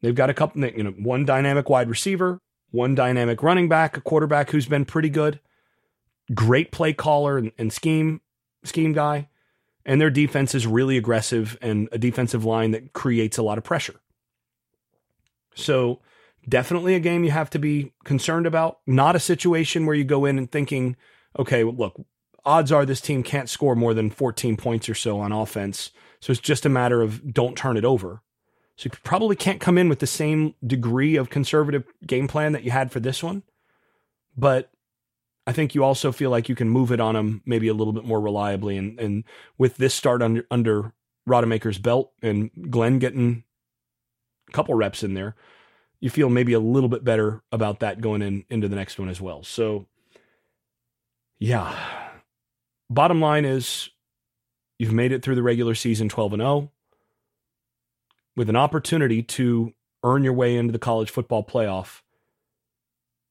They've 0.00 0.14
got 0.14 0.30
a 0.30 0.34
couple, 0.34 0.64
you 0.64 0.82
know, 0.82 0.90
one 0.90 1.24
dynamic 1.24 1.68
wide 1.68 1.88
receiver, 1.88 2.38
one 2.70 2.94
dynamic 2.94 3.42
running 3.42 3.68
back, 3.68 3.96
a 3.96 4.00
quarterback 4.00 4.50
who's 4.50 4.66
been 4.66 4.84
pretty 4.84 5.08
good, 5.08 5.40
great 6.34 6.72
play 6.72 6.92
caller 6.92 7.38
and, 7.38 7.52
and 7.56 7.72
scheme 7.72 8.20
scheme 8.64 8.92
guy, 8.92 9.28
and 9.84 10.00
their 10.00 10.10
defense 10.10 10.54
is 10.54 10.66
really 10.66 10.96
aggressive 10.96 11.56
and 11.62 11.88
a 11.92 11.98
defensive 11.98 12.44
line 12.44 12.72
that 12.72 12.92
creates 12.92 13.38
a 13.38 13.42
lot 13.42 13.58
of 13.58 13.64
pressure. 13.64 13.94
So 15.54 16.00
definitely 16.48 16.94
a 16.94 17.00
game 17.00 17.24
you 17.24 17.30
have 17.30 17.50
to 17.50 17.58
be 17.58 17.92
concerned 18.04 18.46
about. 18.46 18.78
Not 18.86 19.16
a 19.16 19.20
situation 19.20 19.86
where 19.86 19.96
you 19.96 20.04
go 20.04 20.24
in 20.24 20.38
and 20.38 20.50
thinking, 20.50 20.96
okay, 21.38 21.64
look, 21.64 22.00
odds 22.44 22.72
are 22.72 22.84
this 22.84 23.00
team 23.00 23.22
can't 23.22 23.48
score 23.48 23.74
more 23.74 23.94
than 23.94 24.10
14 24.10 24.56
points 24.56 24.88
or 24.88 24.94
so 24.94 25.20
on 25.20 25.32
offense 25.32 25.90
so 26.22 26.30
it's 26.30 26.40
just 26.40 26.64
a 26.64 26.70
matter 26.70 27.02
of 27.02 27.34
don't 27.34 27.56
turn 27.56 27.76
it 27.76 27.84
over. 27.84 28.22
So 28.76 28.86
you 28.86 28.90
probably 29.02 29.34
can't 29.34 29.60
come 29.60 29.76
in 29.76 29.88
with 29.88 29.98
the 29.98 30.06
same 30.06 30.54
degree 30.64 31.16
of 31.16 31.30
conservative 31.30 31.84
game 32.06 32.28
plan 32.28 32.52
that 32.52 32.62
you 32.62 32.70
had 32.70 32.92
for 32.92 33.00
this 33.00 33.24
one. 33.24 33.42
But 34.36 34.70
I 35.48 35.52
think 35.52 35.74
you 35.74 35.82
also 35.82 36.12
feel 36.12 36.30
like 36.30 36.48
you 36.48 36.54
can 36.54 36.68
move 36.68 36.92
it 36.92 37.00
on 37.00 37.16
them 37.16 37.42
maybe 37.44 37.66
a 37.66 37.74
little 37.74 37.92
bit 37.92 38.04
more 38.04 38.20
reliably. 38.20 38.78
And, 38.78 39.00
and 39.00 39.24
with 39.58 39.78
this 39.78 39.94
start 39.94 40.22
under, 40.22 40.46
under 40.48 40.94
Rodemaker's 41.28 41.78
belt 41.78 42.12
and 42.22 42.50
Glenn 42.70 43.00
getting 43.00 43.42
a 44.48 44.52
couple 44.52 44.76
reps 44.76 45.02
in 45.02 45.14
there, 45.14 45.34
you 46.02 46.10
feel 46.10 46.28
maybe 46.28 46.52
a 46.52 46.60
little 46.60 46.90
bit 46.90 47.02
better 47.02 47.42
about 47.50 47.80
that 47.80 48.02
going 48.02 48.20
in 48.20 48.44
into 48.50 48.68
the 48.68 48.76
next 48.76 48.98
one 48.98 49.08
as 49.08 49.22
well. 49.22 49.42
So, 49.42 49.86
yeah. 51.38 51.74
Bottom 52.90 53.22
line 53.22 53.46
is 53.46 53.88
You've 54.82 54.92
made 54.92 55.12
it 55.12 55.22
through 55.22 55.36
the 55.36 55.44
regular 55.44 55.76
season 55.76 56.08
12 56.08 56.32
and 56.32 56.42
0 56.42 56.72
with 58.34 58.50
an 58.50 58.56
opportunity 58.56 59.22
to 59.22 59.72
earn 60.02 60.24
your 60.24 60.32
way 60.32 60.56
into 60.56 60.72
the 60.72 60.78
college 60.80 61.08
football 61.08 61.44
playoff. 61.44 62.00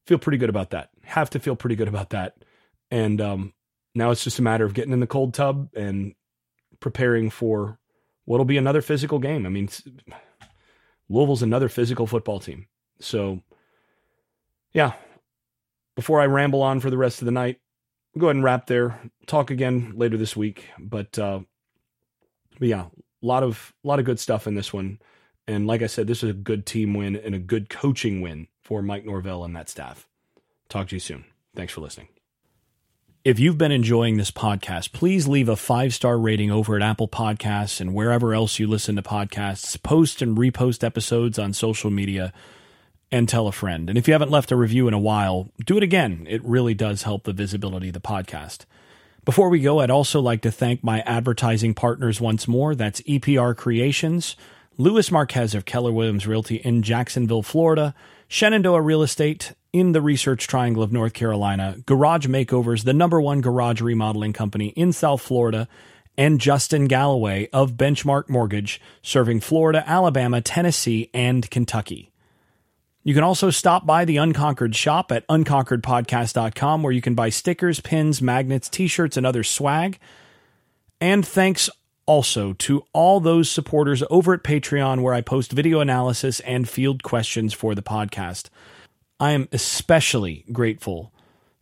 Feel 0.07 0.17
pretty 0.17 0.37
good 0.37 0.49
about 0.49 0.69
that. 0.69 0.91
Have 1.03 1.29
to 1.31 1.41
feel 1.41 1.57
pretty 1.57 1.75
good 1.75 1.89
about 1.89 2.11
that. 2.11 2.37
And 2.89 3.19
um, 3.19 3.53
now 3.93 4.11
it's 4.11 4.23
just 4.23 4.39
a 4.39 4.41
matter 4.41 4.63
of 4.63 4.73
getting 4.73 4.93
in 4.93 5.01
the 5.01 5.07
cold 5.07 5.33
tub 5.33 5.67
and 5.75 6.15
preparing 6.79 7.29
for 7.29 7.79
what'll 8.23 8.45
be 8.45 8.55
another 8.55 8.81
physical 8.81 9.19
game. 9.19 9.45
I 9.45 9.49
mean, 9.49 9.67
Louisville's 11.11 11.43
another 11.43 11.69
physical 11.69 12.07
football 12.07 12.39
team. 12.39 12.67
So, 12.99 13.41
yeah, 14.73 14.93
before 15.95 16.21
I 16.21 16.25
ramble 16.25 16.61
on 16.61 16.79
for 16.79 16.89
the 16.89 16.97
rest 16.97 17.21
of 17.21 17.25
the 17.25 17.31
night, 17.31 17.59
go 18.17 18.27
ahead 18.27 18.37
and 18.37 18.43
wrap 18.43 18.67
there. 18.67 18.99
Talk 19.27 19.51
again 19.51 19.93
later 19.95 20.17
this 20.17 20.35
week. 20.35 20.67
But, 20.79 21.17
uh, 21.19 21.41
but 22.59 22.67
yeah, 22.67 22.85
a 22.85 23.25
lot 23.25 23.43
of 23.43 23.73
a 23.83 23.87
lot 23.87 23.99
of 23.99 24.05
good 24.05 24.19
stuff 24.19 24.47
in 24.47 24.55
this 24.55 24.71
one. 24.71 24.99
And 25.47 25.67
like 25.67 25.81
I 25.81 25.87
said, 25.87 26.07
this 26.07 26.23
is 26.23 26.29
a 26.29 26.33
good 26.33 26.65
team 26.65 26.93
win 26.93 27.15
and 27.15 27.35
a 27.35 27.39
good 27.39 27.69
coaching 27.69 28.21
win 28.21 28.47
for 28.61 28.81
Mike 28.81 29.05
Norvell 29.05 29.43
and 29.43 29.55
that 29.55 29.69
staff. 29.69 30.07
Talk 30.69 30.87
to 30.89 30.95
you 30.95 30.99
soon. 30.99 31.25
Thanks 31.55 31.73
for 31.73 31.81
listening. 31.81 32.07
If 33.23 33.37
you've 33.37 33.57
been 33.57 33.71
enjoying 33.71 34.17
this 34.17 34.31
podcast, 34.31 34.93
please 34.93 35.27
leave 35.27 35.47
a 35.47 35.55
five 35.55 35.93
star 35.93 36.17
rating 36.17 36.49
over 36.49 36.75
at 36.75 36.81
Apple 36.81 37.07
Podcasts 37.07 37.79
and 37.79 37.93
wherever 37.93 38.33
else 38.33 38.57
you 38.57 38.65
listen 38.65 38.95
to 38.95 39.03
podcasts. 39.03 39.81
Post 39.83 40.23
and 40.23 40.35
repost 40.35 40.83
episodes 40.83 41.37
on 41.37 41.53
social 41.53 41.91
media 41.91 42.33
and 43.11 43.29
tell 43.29 43.47
a 43.47 43.51
friend. 43.51 43.89
And 43.89 43.97
if 43.99 44.07
you 44.07 44.15
haven't 44.15 44.31
left 44.31 44.51
a 44.51 44.55
review 44.55 44.87
in 44.87 44.95
a 44.95 44.99
while, 44.99 45.51
do 45.63 45.77
it 45.77 45.83
again. 45.83 46.25
It 46.27 46.43
really 46.43 46.73
does 46.73 47.03
help 47.03 47.25
the 47.25 47.31
visibility 47.31 47.89
of 47.89 47.93
the 47.93 48.01
podcast. 48.01 48.65
Before 49.23 49.49
we 49.49 49.59
go, 49.59 49.81
I'd 49.81 49.91
also 49.91 50.19
like 50.19 50.41
to 50.41 50.51
thank 50.51 50.83
my 50.83 51.01
advertising 51.01 51.75
partners 51.75 52.19
once 52.19 52.47
more. 52.47 52.73
That's 52.73 53.01
EPR 53.01 53.55
Creations, 53.55 54.35
Louis 54.79 55.11
Marquez 55.11 55.53
of 55.53 55.65
Keller 55.65 55.91
Williams 55.91 56.25
Realty 56.25 56.55
in 56.55 56.81
Jacksonville, 56.81 57.43
Florida, 57.43 57.93
Shenandoah 58.27 58.81
Real 58.81 59.03
Estate 59.03 59.53
in 59.73 59.93
the 59.93 60.01
Research 60.01 60.47
Triangle 60.47 60.83
of 60.83 60.91
North 60.91 61.13
Carolina, 61.13 61.77
Garage 61.85 62.27
Makeovers, 62.27 62.83
the 62.83 62.93
number 62.93 63.21
one 63.21 63.41
garage 63.41 63.81
remodeling 63.81 64.33
company 64.33 64.69
in 64.69 64.91
South 64.91 65.21
Florida, 65.21 65.67
and 66.17 66.41
Justin 66.41 66.85
Galloway 66.85 67.47
of 67.53 67.73
Benchmark 67.73 68.29
Mortgage, 68.29 68.81
serving 69.01 69.39
Florida, 69.39 69.83
Alabama, 69.87 70.41
Tennessee, 70.41 71.09
and 71.13 71.49
Kentucky. 71.49 72.11
You 73.03 73.13
can 73.13 73.23
also 73.23 73.49
stop 73.49 73.85
by 73.85 74.05
the 74.05 74.17
Unconquered 74.17 74.75
shop 74.75 75.11
at 75.11 75.27
unconqueredpodcast.com 75.27 76.83
where 76.83 76.93
you 76.93 77.01
can 77.01 77.15
buy 77.15 77.29
stickers, 77.29 77.79
pins, 77.79 78.21
magnets, 78.21 78.69
t 78.69 78.87
shirts, 78.87 79.17
and 79.17 79.25
other 79.25 79.43
swag. 79.43 79.97
And 80.99 81.25
thanks 81.25 81.69
also 82.05 82.53
to 82.53 82.83
all 82.93 83.19
those 83.19 83.49
supporters 83.49 84.03
over 84.09 84.33
at 84.33 84.43
Patreon 84.43 85.01
where 85.01 85.13
I 85.13 85.21
post 85.21 85.51
video 85.51 85.79
analysis 85.79 86.41
and 86.41 86.69
field 86.69 87.01
questions 87.01 87.53
for 87.53 87.73
the 87.73 87.81
podcast. 87.81 88.49
I 89.21 89.31
am 89.33 89.47
especially 89.51 90.45
grateful 90.51 91.13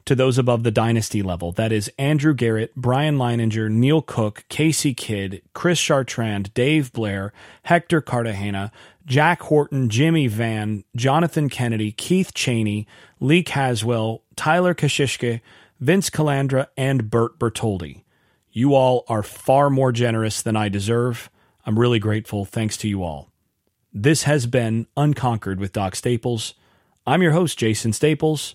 to 0.05 0.15
those 0.15 0.37
above 0.37 0.63
the 0.63 0.71
dynasty 0.71 1.21
level. 1.21 1.51
That 1.51 1.73
is 1.73 1.91
Andrew 1.99 2.33
Garrett, 2.33 2.73
Brian 2.73 3.17
Leininger, 3.17 3.69
Neil 3.69 4.01
Cook, 4.01 4.45
Casey 4.47 4.93
Kidd, 4.93 5.41
Chris 5.53 5.77
Chartrand, 5.77 6.53
Dave 6.53 6.93
Blair, 6.93 7.33
Hector 7.63 7.99
Cartagena, 7.99 8.71
Jack 9.05 9.41
Horton, 9.41 9.89
Jimmy 9.89 10.27
Van, 10.27 10.85
Jonathan 10.95 11.49
Kennedy, 11.49 11.91
Keith 11.91 12.33
Cheney, 12.33 12.87
Lee 13.19 13.43
Caswell, 13.43 14.23
Tyler 14.37 14.73
Kashishke, 14.73 15.41
Vince 15.81 16.09
Calandra, 16.09 16.67
and 16.77 17.09
Bert 17.09 17.37
Bertoldi. 17.37 18.03
You 18.51 18.73
all 18.73 19.03
are 19.09 19.21
far 19.21 19.69
more 19.69 19.91
generous 19.91 20.41
than 20.41 20.55
I 20.55 20.69
deserve. 20.69 21.29
I'm 21.65 21.77
really 21.77 21.99
grateful. 21.99 22.45
Thanks 22.45 22.77
to 22.77 22.87
you 22.87 23.03
all. 23.03 23.33
This 23.93 24.23
has 24.23 24.45
been 24.47 24.87
Unconquered 24.95 25.59
with 25.59 25.73
Doc 25.73 25.97
Staples. 25.97 26.53
I'm 27.09 27.23
your 27.23 27.31
host, 27.31 27.57
Jason 27.57 27.91
Staples. 27.91 28.53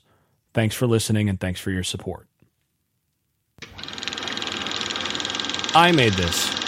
Thanks 0.53 0.77
for 0.77 0.87
listening 0.87 1.29
and 1.29 1.41
thanks 1.41 1.59
for 1.59 1.73
your 1.73 1.83
support. 1.83 2.29
I 5.75 5.91
made 5.93 6.13
this. 6.13 6.64